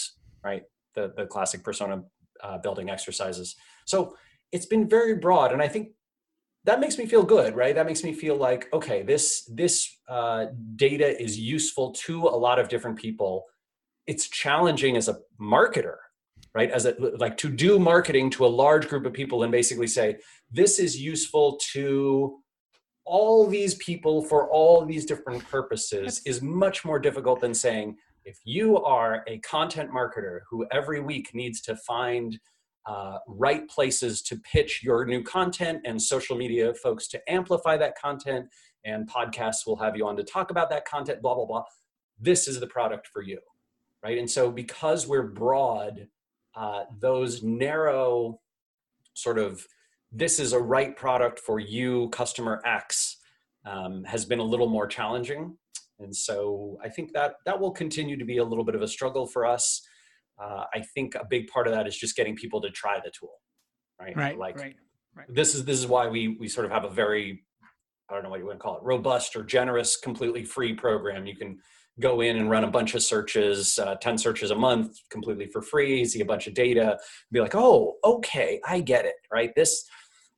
[0.45, 0.63] right?
[0.95, 2.03] The, the classic persona
[2.43, 3.57] uh, building exercises.
[3.85, 4.17] So
[4.53, 5.91] it's been very broad and i think
[6.65, 7.75] that makes me feel good right?
[7.75, 9.75] That makes me feel like okay this this
[10.09, 10.47] uh,
[10.77, 13.45] data is useful to a lot of different people.
[14.07, 15.97] It's challenging as a marketer
[16.55, 16.71] right?
[16.71, 20.17] As a like to do marketing to a large group of people and basically say
[20.51, 22.39] this is useful to
[23.05, 28.39] all these people for all these different purposes is much more difficult than saying if
[28.45, 32.39] you are a content marketer who every week needs to find
[32.87, 37.99] uh, right places to pitch your new content and social media folks to amplify that
[37.99, 38.47] content
[38.85, 41.65] and podcasts will have you on to talk about that content blah blah blah
[42.21, 43.39] this is the product for you
[44.03, 44.19] right?
[44.19, 46.07] And so because we're broad
[46.59, 48.41] uh, those narrow
[49.15, 49.65] sort of
[50.11, 53.17] this is a right product for you customer x
[53.65, 55.57] um, has been a little more challenging.
[56.01, 58.89] And so i think that that will continue to be a little bit of a
[58.89, 59.83] struggle for us.
[60.43, 63.11] Uh, i think a big part of that is just getting people to try the
[63.19, 63.37] tool
[64.01, 64.17] right?
[64.17, 64.77] Right like right
[65.29, 67.45] this is this is why we we sort of have a very
[68.09, 71.27] i don't know what you want to call it robust or generous completely free program.
[71.27, 71.59] You can
[72.01, 75.63] go in and run a bunch of searches uh, 10 searches a month completely for
[75.63, 76.99] free see a bunch of data
[77.33, 79.51] be like oh okay i get it right?
[79.57, 79.85] This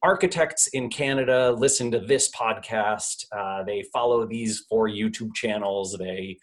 [0.02, 6.38] architects in canada listen to this podcast uh, they follow these four youtube channels they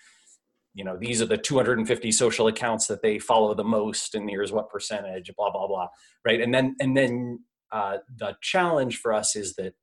[0.75, 4.51] you know these are the 250 social accounts that they follow the most and here's
[4.51, 5.87] what percentage blah blah blah
[6.27, 6.41] right?
[6.41, 7.39] And then and then
[7.71, 9.73] uh, the challenge for us is that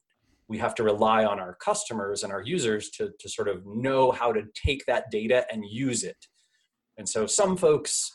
[0.48, 4.12] we have to rely on our customers and our users to, to sort of know
[4.12, 6.16] how to take that data and use it
[6.96, 8.10] And so some folks,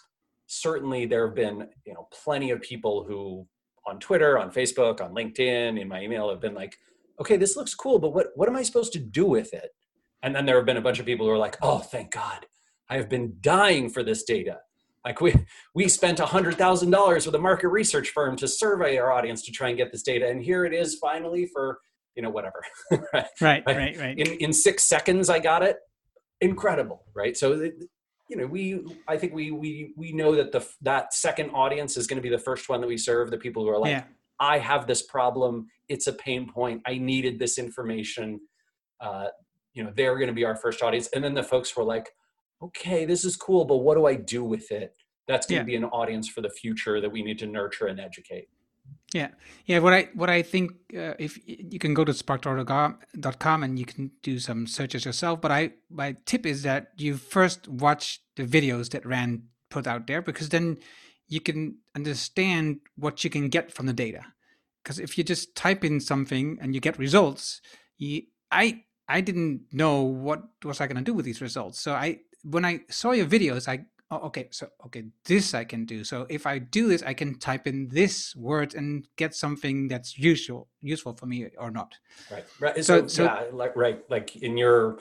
[0.48, 3.48] certainly there have been, you know, plenty of people who
[3.86, 6.76] on Twitter, on Facebook, on LinkedIn, in my email have been like,
[7.20, 9.72] okay, this looks cool, but what, what am I supposed to do with it?
[10.22, 12.46] And then there have been a bunch of people who are like, oh, thank God,
[12.90, 14.60] I have been dying for this data.
[15.06, 15.34] Like we
[15.74, 19.52] we spent hundred thousand dollars with a market research firm to survey our audience to
[19.52, 21.80] try and get this data, and here it is finally for
[22.20, 22.62] you know whatever.
[23.14, 24.20] right, right, right, right.
[24.20, 25.78] In in six seconds, I got it.
[26.42, 27.38] Incredible, right?
[27.38, 27.54] So
[28.30, 32.08] you know we I think we we we know that the that second audience is
[32.08, 33.32] going to be the first one that we serve.
[33.32, 34.04] The people who are like, yeah.
[34.38, 35.68] I have this problem.
[35.88, 36.82] It's a pain point.
[36.86, 38.42] I needed this information.
[39.00, 39.28] Uh,
[39.74, 41.86] you know, they're going to be our first audience, and then the folks who are
[41.86, 42.10] like
[42.62, 44.94] okay, this is cool, but what do I do with it?
[45.30, 45.62] That's going yeah.
[45.62, 48.50] to be an audience for the future that we need to nurture and educate.
[49.14, 49.30] Yeah,
[49.66, 49.80] yeah.
[49.80, 54.12] What I what I think uh, if you can go to sparktoro.com and you can
[54.22, 58.92] do some searches yourself, but I my tip is that you first watch the videos
[58.92, 60.78] that Rand put out there because then
[61.28, 64.26] you can understand what you can get from the data.
[64.84, 67.62] Because if you just type in something and you get results,
[67.98, 71.94] you I I didn't know what was I going to do with these results, so
[71.94, 76.04] I when I saw your videos, I oh, okay, so okay, this I can do.
[76.04, 80.18] So if I do this, I can type in this word and get something that's
[80.18, 81.94] useful useful for me or not.
[82.32, 82.46] Right.
[82.60, 82.76] Right.
[82.78, 85.00] So, so, so yeah, like right, like in your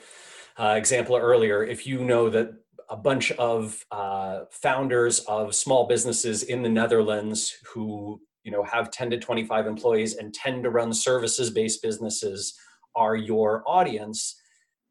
[0.58, 2.52] uh, example earlier, if you know that
[2.90, 8.90] a bunch of uh, founders of small businesses in the Netherlands who you know have
[8.90, 12.54] 10 to 25 employees and tend to run services based businesses
[12.94, 14.40] are your audience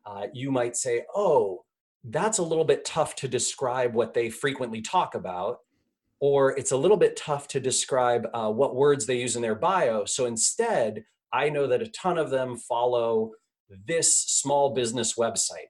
[0.06, 1.64] uh, you might say oh
[2.04, 5.60] that's a little bit tough to describe what they frequently talk about
[6.20, 9.56] or it's a little bit tough to describe uh, what words they use in their
[9.56, 10.06] bio.
[10.06, 11.04] So instead
[11.34, 13.32] i know that a ton of them follow
[13.86, 15.70] this small business website.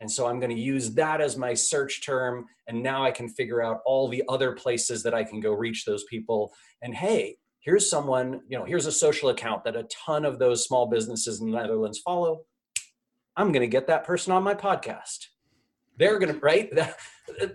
[0.00, 3.28] And so i'm going to use that as my search term and now i can
[3.28, 6.52] figure out all the other places that i can go reach those people.
[6.82, 10.64] And hey here's someone you know here's a social account that a ton of those
[10.64, 12.40] small businesses in the netherlands follow.
[13.36, 15.26] I'm going to get that person on my podcast
[15.96, 16.70] they're going to right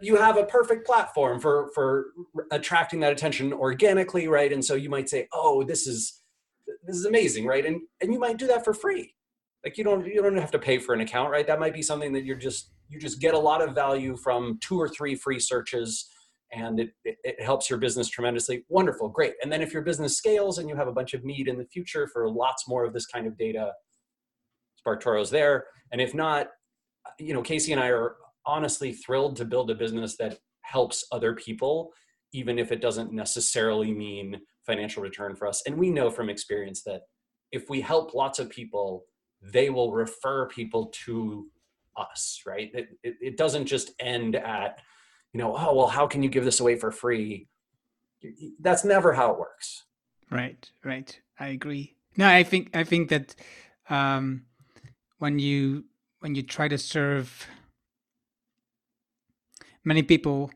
[0.01, 2.07] you have a perfect platform for for
[2.51, 4.53] attracting that attention organically right?
[4.53, 6.21] And so you might say oh this is
[6.85, 7.65] this is amazing right?
[7.65, 9.13] And and you might do that for free.
[9.63, 11.47] Like you don't you don't have to pay for an account right?
[11.47, 14.59] That might be something that you're just you just get a lot of value from
[14.61, 16.07] two or three free searches
[16.51, 18.63] and it, it, it helps your business tremendously.
[18.69, 19.33] Wonderful great.
[19.41, 21.65] And then if your business scales and you have a bunch of need in the
[21.65, 23.71] future for lots more of this kind of data
[24.85, 25.65] sparktoro's there.
[25.91, 26.49] And if not
[27.19, 28.15] you know casey and i are
[28.45, 31.91] honestly thrilled to build a business that helps other people,
[32.33, 35.61] even if it doesn't necessarily mean financial return for us.
[35.65, 37.01] And we know from experience that
[37.51, 39.05] if we help lots of people,
[39.41, 41.47] they will refer people to
[41.97, 42.71] us, right?
[42.73, 44.79] It, it, it doesn't just end at,
[45.33, 47.47] you know, oh, well, how can you give this away for free?
[48.59, 49.83] That's never how it works.
[50.31, 51.19] Right, right.
[51.39, 51.95] I agree.
[52.17, 53.35] No, I think I think that
[53.89, 54.45] um,
[55.19, 55.83] when you
[56.19, 57.45] when you try to serve
[59.85, 60.51] many people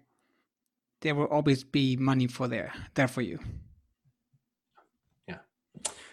[1.02, 3.40] there will always be money for there there for you.
[5.28, 5.38] Yeah.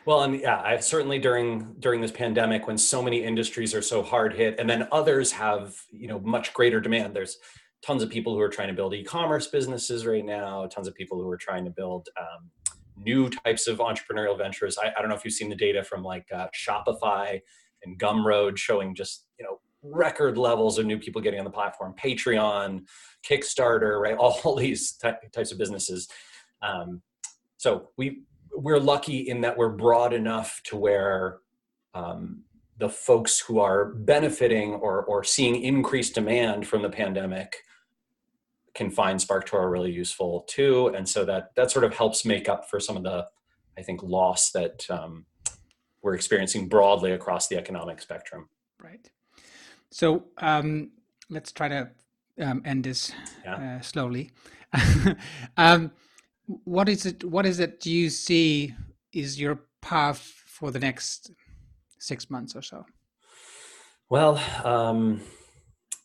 [0.04, 4.02] Well and yeah i certainly during during this pandemic when so many industries are so
[4.02, 7.16] hard hit and then others have you know much greater demand.
[7.16, 7.38] There's
[7.82, 11.20] tons of people who are trying to build e-commerce businesses right now tons of people
[11.20, 12.50] who are trying to build um,
[12.96, 14.78] new types of entrepreneurial ventures.
[14.82, 17.40] I, I, don't know if you've seen the data from like uh, shopify
[17.84, 19.60] and gumroad showing just you know
[19.92, 22.82] record levels of new people getting on the platform patreon
[23.28, 26.08] kickstarter right all these ty- types of businesses
[26.62, 27.02] um,
[27.56, 28.22] so we
[28.56, 31.38] we're lucky in that we're broad enough to where
[31.94, 32.42] um,
[32.78, 37.56] the folks who are benefiting or, or seeing increased demand from the pandemic
[38.74, 40.88] can find SparkToro really useful too.
[40.88, 43.26] And so that that sort of helps make up for some of the,
[43.78, 45.24] I think, loss that um,
[46.02, 48.48] we're experiencing broadly across the economic spectrum.
[48.82, 49.10] Right.
[49.96, 50.90] So um,
[51.30, 51.88] let's try to
[52.38, 53.12] um, end this
[53.42, 53.78] yeah.
[53.78, 54.30] uh, slowly.
[55.56, 55.90] um,
[56.44, 57.24] what is it?
[57.24, 58.74] What is it Do you see
[59.14, 61.30] is your path for the next
[61.98, 62.84] six months or so?
[64.10, 65.22] Well, um,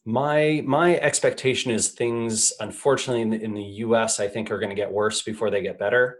[0.05, 4.69] my my expectation is things, unfortunately, in the, in the U.S., I think are going
[4.69, 6.19] to get worse before they get better.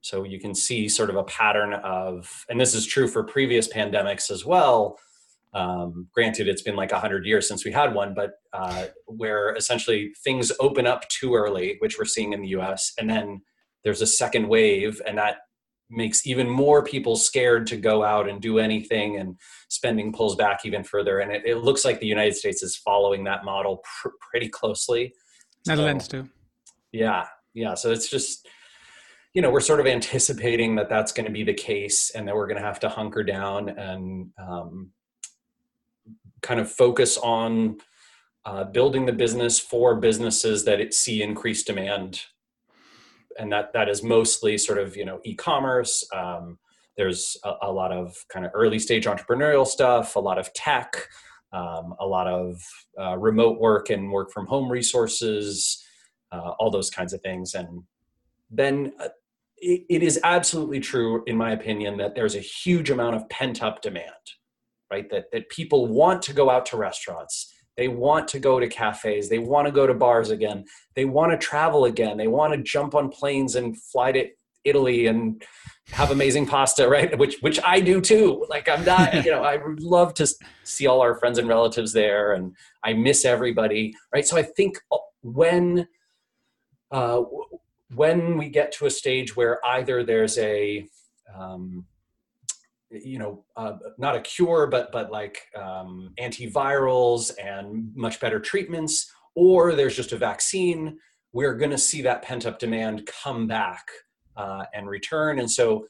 [0.00, 3.68] So you can see sort of a pattern of, and this is true for previous
[3.68, 4.98] pandemics as well
[5.52, 10.12] um, granted, it's been like 100 years since we had one, but uh, where essentially
[10.22, 13.42] things open up too early, which we're seeing in the US, and then
[13.84, 15.38] there's a second wave, and that
[15.92, 19.36] makes even more people scared to go out and do anything, and
[19.68, 21.18] spending pulls back even further.
[21.18, 25.12] And it, it looks like the United States is following that model pr- pretty closely.
[25.66, 26.28] Netherlands So- too.
[26.92, 27.74] Yeah, yeah.
[27.74, 28.48] So it's just,
[29.32, 32.36] you know, we're sort of anticipating that that's going to be the case, and that
[32.36, 34.90] we're going to have to hunker down and um,
[36.42, 37.78] kind of focus on
[38.44, 42.22] uh, building the business for businesses that it see increased demand,
[43.38, 46.06] and that that is mostly sort of you know e-commerce.
[46.14, 46.58] Um,
[46.96, 51.08] there's a, a lot of kind of early stage entrepreneurial stuff, a lot of tech,
[51.52, 52.62] um, a lot of
[53.00, 55.84] uh, remote work and work from home resources
[56.32, 57.54] uh, all those kinds of things.
[57.54, 57.82] And
[58.50, 59.08] then uh,
[59.58, 63.62] it, it is absolutely true, in my opinion, that there's a huge amount of pent
[63.62, 64.10] up demand,
[64.90, 65.08] right?
[65.10, 67.52] That, that people want to go out to restaurants.
[67.76, 69.28] They want to go to cafes.
[69.28, 70.64] They want to go to bars again.
[70.94, 72.16] They want to travel again.
[72.16, 74.28] They want to jump on planes and fly to
[74.64, 75.42] Italy and
[75.92, 77.16] have amazing pasta, right?
[77.18, 78.44] Which which I do too.
[78.48, 80.28] Like I'm not, you know, I would love to
[80.64, 82.54] see all our friends and relatives there, and
[82.84, 84.26] I miss everybody, right?
[84.26, 85.88] So I think uh, when
[86.90, 87.22] uh,
[87.94, 90.86] when we get to a stage where either there's a
[91.34, 91.86] um,
[92.90, 99.10] you know uh, not a cure but but like um, antivirals and much better treatments
[99.34, 100.98] or there's just a vaccine
[101.32, 103.86] we're going to see that pent up demand come back
[104.36, 105.86] uh, and return and so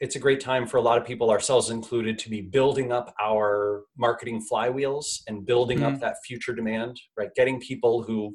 [0.00, 3.14] it's a great time for a lot of people ourselves included to be building up
[3.22, 6.00] our marketing flywheels and building up Mhm.
[6.00, 8.34] that future demand right getting people who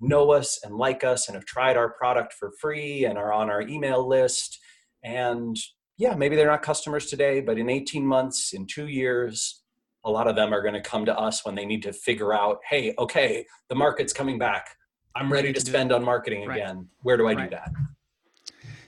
[0.00, 3.50] know us and like us and have tried our product for free and are on
[3.50, 4.60] our email list
[5.02, 5.56] and
[5.98, 9.62] yeah maybe they're not customers today but in 18 months in two years
[10.04, 12.32] a lot of them are going to come to us when they need to figure
[12.32, 14.70] out hey okay the market's coming back
[15.14, 16.56] i'm ready to spend on marketing Right.
[16.56, 17.50] again where do i Right.
[17.50, 17.70] do that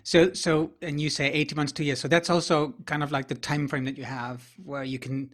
[0.03, 2.01] So, so, and you say 18 months, two years.
[2.01, 5.31] So that's also kind of like the time frame that you have where you can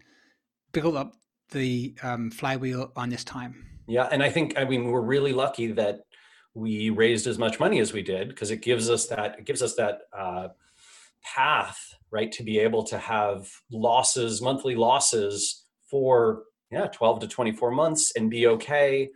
[0.73, 1.15] build up
[1.53, 3.53] the um, flywheel on this time.
[3.87, 6.01] Yeah, and I think I mean we're really lucky that
[6.55, 9.63] we raised as much money as we did because it gives us that it gives
[9.63, 10.49] us that uh,
[11.35, 11.79] path
[12.11, 18.13] right to be able to have losses monthly losses for yeah 12 to 24 months
[18.17, 19.09] and be okay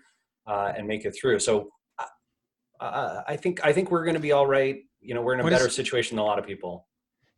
[0.47, 1.39] uh, and make it through.
[1.39, 1.69] So
[1.99, 4.77] uh, uh, I think I think we're going to be all right.
[5.01, 6.87] You know, we're in a What better is- situation than a lot of people.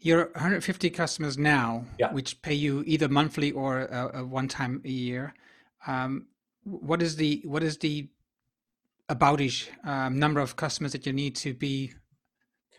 [0.04, 2.12] You're 150 customers now, Yeah.
[2.12, 5.32] which pay you either monthly or uh, uh, one time a year.
[5.86, 6.26] Um,
[6.64, 8.08] what is the what is the
[9.08, 11.92] aboutish um, number of customers that you need to be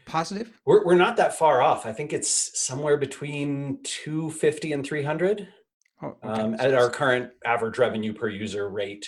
[0.05, 0.51] positive?
[0.65, 1.85] We're we're not that far off.
[1.85, 5.47] I think it's somewhere between 250 and 300.
[6.01, 6.41] Oh, okay.
[6.41, 9.07] um, at our current average revenue per user rate.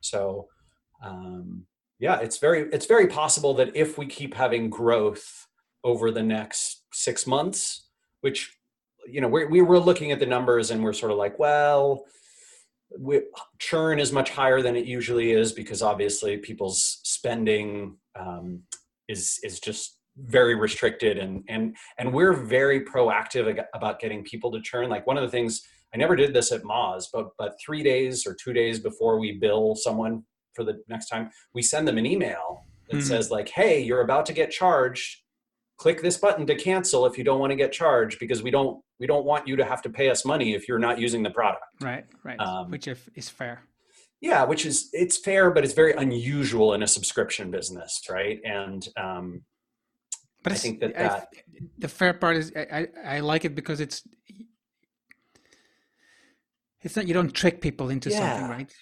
[0.00, 0.48] So,
[1.02, 1.64] um,
[1.98, 5.46] yeah, it's very it's very possible that if we keep having growth
[5.82, 7.88] over the next six months,
[8.20, 8.56] which
[9.06, 12.04] you know we we were looking at the numbers and we're sort of like, well,
[12.98, 13.22] we,
[13.58, 18.62] churn is much higher than it usually is because obviously people's spending um,
[19.08, 24.60] is is just very restricted and and and we're very proactive about getting people to
[24.60, 25.62] churn like one of the things
[25.92, 29.38] I never did this at Moz, but but three days or two days before we
[29.38, 30.24] bill someone
[30.54, 33.02] for the next time, we send them an email that Mhm.
[33.02, 35.22] says like, "Hey, you're about to get charged.
[35.78, 38.82] Click this button to cancel if you don't want to get charged because we don't
[39.00, 41.30] we don't want you to have to pay us money if you're not using the
[41.30, 43.62] product." right, right, um, which if, is fair.
[44.20, 48.40] Yeah, which is it's fair, but it's very unusual in a subscription business, right?
[48.44, 49.42] And um,
[50.44, 51.26] But I think that I-
[51.78, 54.06] the fair part is I, I, I like it because it's
[56.82, 58.72] it's not you don't trick people into something, right?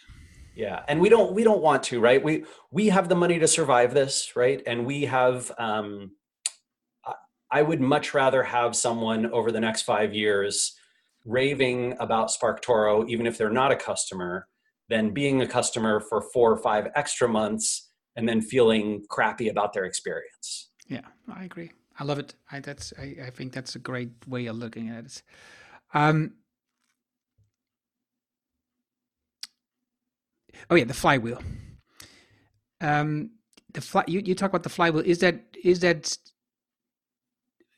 [0.57, 0.83] yeah.
[0.89, 2.23] And we don't we don't want to right?
[2.23, 4.61] We we have the money to survive this right?
[4.67, 6.11] And we have um
[7.07, 7.15] I-
[7.53, 10.75] i would much rather have someone over the next five years
[11.25, 14.49] raving about sparktoro even if they're not a customer
[14.89, 19.73] than being a customer for four or five extra months and then feeling crappy about
[19.73, 20.62] their experience
[20.93, 21.01] Yeah,
[21.35, 21.73] I agree.
[21.99, 22.35] I love it.
[22.51, 25.23] I that's I, I think that's a great way of looking at it.
[25.95, 26.35] Um
[30.69, 31.43] Oh yeah, the flywheel.
[32.83, 33.31] Um
[33.73, 35.03] the fly you, you talk about the flywheel.
[35.07, 36.15] Is that is that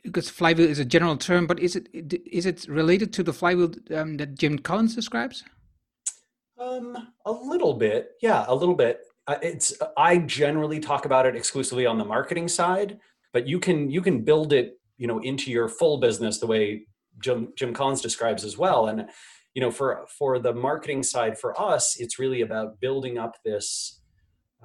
[0.03, 3.75] because flywheel is a general term, but is it is it related to the flywheel
[3.95, 5.45] um, that Jim Collins describes?
[6.59, 9.03] Um, a little bit, yeah, a little bit.
[9.27, 12.99] Uh, it's I generally talk about it exclusively on the marketing side,
[13.33, 16.87] but you can you can build it, you know, into your full business the way
[17.23, 18.87] Jim Jim Collins describes as well.
[18.89, 19.09] And
[19.55, 24.01] you know, for for the marketing side for us, it's really about building up this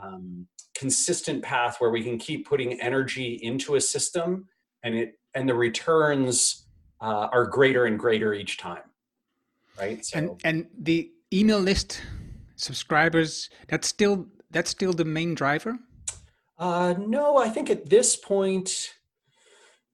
[0.01, 4.47] um, consistent path where we can keep putting energy into a system,
[4.83, 6.65] and it and the returns
[7.01, 8.83] uh, are greater and greater each time,
[9.79, 10.03] right?
[10.03, 10.17] So.
[10.17, 12.01] And and the email list
[12.55, 15.77] subscribers that's still that's still the main driver?
[16.57, 18.93] Uh, no, I think at this point,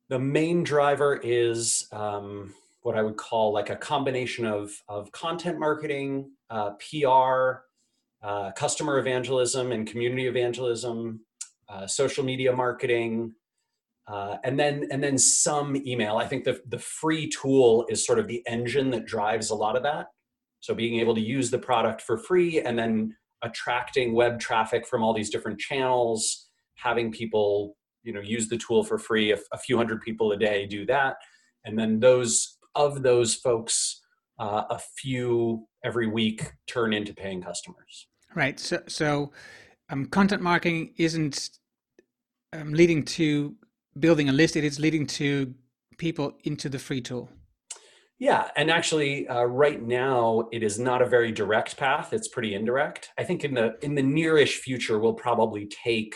[0.10, 5.60] the main driver is um, what I would call like a combination of, of content
[5.60, 7.61] marketing, uh, PR,
[8.23, 11.22] uh, customer evangelism and community evangelism,
[11.69, 13.34] uh, social media marketing,
[14.07, 16.18] uh, and then and then some email.
[16.18, 19.76] I think the the free tool is sort of the engine that drives a lot
[19.76, 20.07] of that.
[20.60, 23.15] So being able to use the product for free and then
[23.45, 28.84] attracting web traffic from all these different channels, having people you know use the tool
[28.84, 29.31] for free.
[29.31, 31.15] If a few hundred people a day do that,
[31.63, 34.01] and then those of those folks,
[34.39, 38.07] uh, a few every week turn into paying customers.
[38.35, 38.59] Right.
[38.59, 39.31] So so
[39.89, 41.51] um, content marketing isn't
[42.53, 43.55] um, leading to
[43.99, 45.53] building a list, it is leading to
[45.97, 47.30] people into the free tool.
[48.17, 52.13] Yeah, and actually, uh, right now it is not a very direct path.
[52.13, 53.09] It's pretty indirect.
[53.17, 56.15] I think in the in the nearish future, we'll probably take,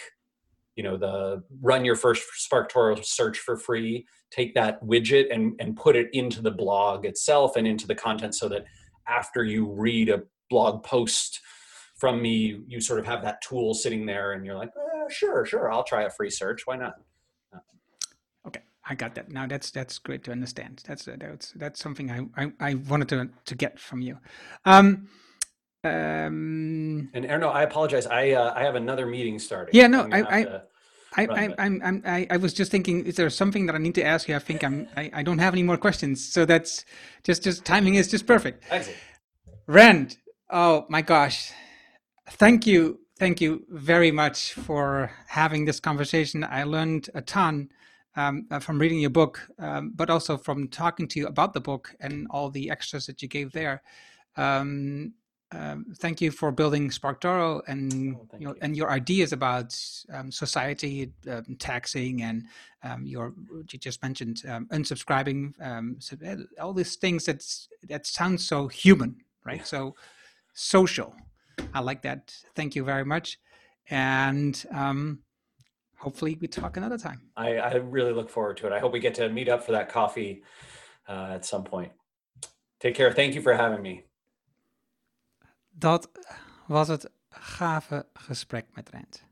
[0.78, 5.76] you know, the run your first SparkToro search for free, take that widget and and
[5.76, 8.64] put it into the blog itself and into the content, so that
[9.08, 11.42] after you read a blog post
[11.98, 15.46] from me, you sort of have that tool sitting there, and you're like, eh, sure,
[15.46, 16.62] sure, I'll try a free search.
[16.66, 16.94] Why not?
[18.90, 19.30] I got that.
[19.30, 20.84] Now that's that's great to understand.
[20.88, 24.18] That's uh, that's that's something I, I, I wanted to to get from you.
[24.66, 25.08] Um,
[25.84, 28.08] um, and Erno, I apologize.
[28.08, 29.74] I uh, I have another meeting starting.
[29.74, 30.62] Yeah, no, I I,
[31.18, 33.96] I, I, I'm, I'm, I, I was just thinking, is there something that I need
[33.96, 34.36] to ask you?
[34.36, 36.24] I think I'm, I, I don't have any more questions.
[36.24, 36.86] So that's
[37.24, 38.64] just, just timing is just perfect.
[38.70, 39.00] Excellent.
[39.68, 40.18] Rand,
[40.52, 41.52] oh my gosh.
[42.30, 43.00] Thank you.
[43.18, 46.44] Thank you very much for having this conversation.
[46.44, 47.70] I learned a ton
[48.20, 51.62] um, uh, from reading your book, um, but also from talking to you about the
[51.62, 53.82] book and all the extras that you gave there.
[54.36, 55.14] Um,
[55.52, 58.60] um thank you for building SparkToro and oh, you know, you.
[58.62, 59.70] and your ideas about
[60.14, 62.44] um, society, um, taxing, and
[63.04, 63.34] your
[63.72, 64.44] you just mentioned
[64.78, 65.42] unsubscribing.
[66.00, 67.42] So eh, all these things that
[67.88, 69.12] that sounds so human,
[69.46, 69.64] right?
[69.64, 69.74] Yeah.
[69.74, 69.96] So
[70.54, 71.16] social.
[71.74, 72.22] I like that.
[72.56, 73.40] Thank you very much.
[73.90, 74.54] And
[76.00, 77.22] hopefully we talk another time.
[77.38, 78.74] I, I really look forward to it.
[78.74, 80.44] I hope we get to meet up for that coffee
[81.08, 81.92] uh, at some point.
[82.80, 83.14] Take care.
[83.14, 84.04] Thank you for having me.
[85.70, 86.10] Dat
[86.68, 89.28] was het gave gesprek met Rent.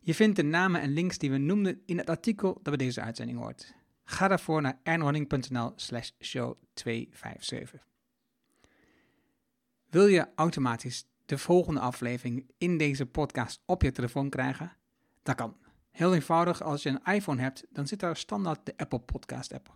[0.00, 3.00] Je vindt de namen en links die we noemden in het artikel dat bij deze
[3.00, 3.74] uitzending hoort.
[4.04, 7.86] Ga daarvoor naar ernhorning.nl slash show 257.
[9.86, 14.76] Wil je automatisch de volgende aflevering in deze podcast op je telefoon krijgen?
[15.22, 15.56] Dat kan.
[15.90, 19.74] Heel eenvoudig, als je een iPhone hebt, dan zit daar standaard de Apple Podcast app.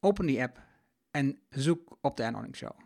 [0.00, 0.62] Open die app
[1.10, 2.78] en zoek op de Annoying Show.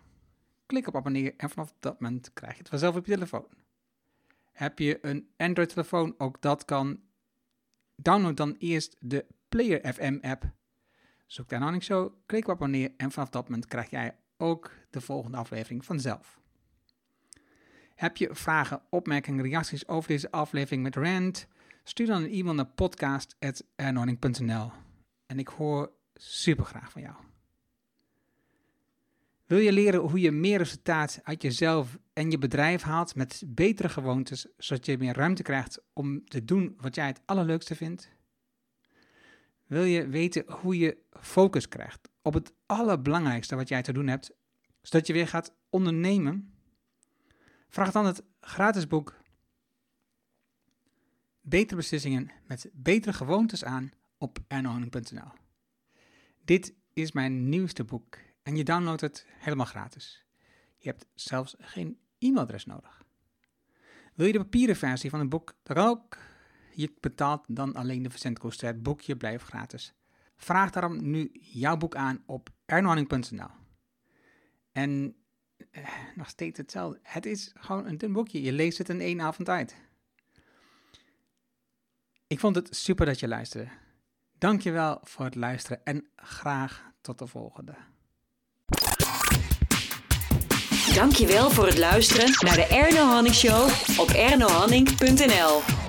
[0.67, 3.47] Klik op abonneer en vanaf dat moment krijg je het vanzelf op je telefoon.
[4.53, 7.01] Heb je een Android telefoon, ook dat kan.
[7.97, 10.51] Download dan eerst de Player FM app.
[11.27, 15.01] Zoek de Annoying Show, klik op abonneer en vanaf dat moment krijg jij ook de
[15.01, 16.42] volgende aflevering vanzelf.
[18.03, 21.47] Heb je vragen, opmerkingen, reacties over deze aflevering met Rand?
[21.85, 24.71] Stuur dan een e-mail naar podcast.ernorning.nl
[25.27, 27.15] en ik hoor super graag van jou.
[29.47, 33.89] Wil je leren hoe je meer resultaat uit jezelf en je bedrijf haalt met betere
[33.89, 38.11] gewoontes, zodat je meer ruimte krijgt om te doen wat jij het allerleukste vindt?
[39.67, 44.31] Wil je weten hoe je focus krijgt op het allerbelangrijkste wat jij te doen hebt,
[44.81, 46.52] zodat je weer gaat ondernemen?
[47.73, 49.21] Vraag dan het gratis boek
[51.41, 55.31] Betere beslissingen met betere gewoontes aan op ernoning.nl.
[56.45, 60.25] Dit is mijn nieuwste boek en je downloadt het helemaal gratis.
[60.77, 63.03] Je hebt zelfs geen e-mailadres nodig.
[64.15, 66.19] Wil je de papieren versie van het boek dan ook?
[66.75, 68.67] Je betaalt dan alleen de verzendkosten.
[68.67, 69.95] Het boekje blijft gratis.
[70.37, 73.51] Vraag daarom nu jouw boek aan op ernoning.nl.
[74.73, 75.17] En
[75.71, 76.99] eh, nog steeds hetzelfde.
[77.03, 78.43] Het is gewoon een dun boekje.
[78.43, 79.77] Je leest het in één avond uit.
[82.27, 83.69] Ik vond het super dat je luisterde.
[84.39, 87.75] Dankjewel voor het luisteren en graag tot de volgende.
[90.95, 95.82] Dankjewel voor het luisteren naar de Erno Hanning Show op ernohanning.nl.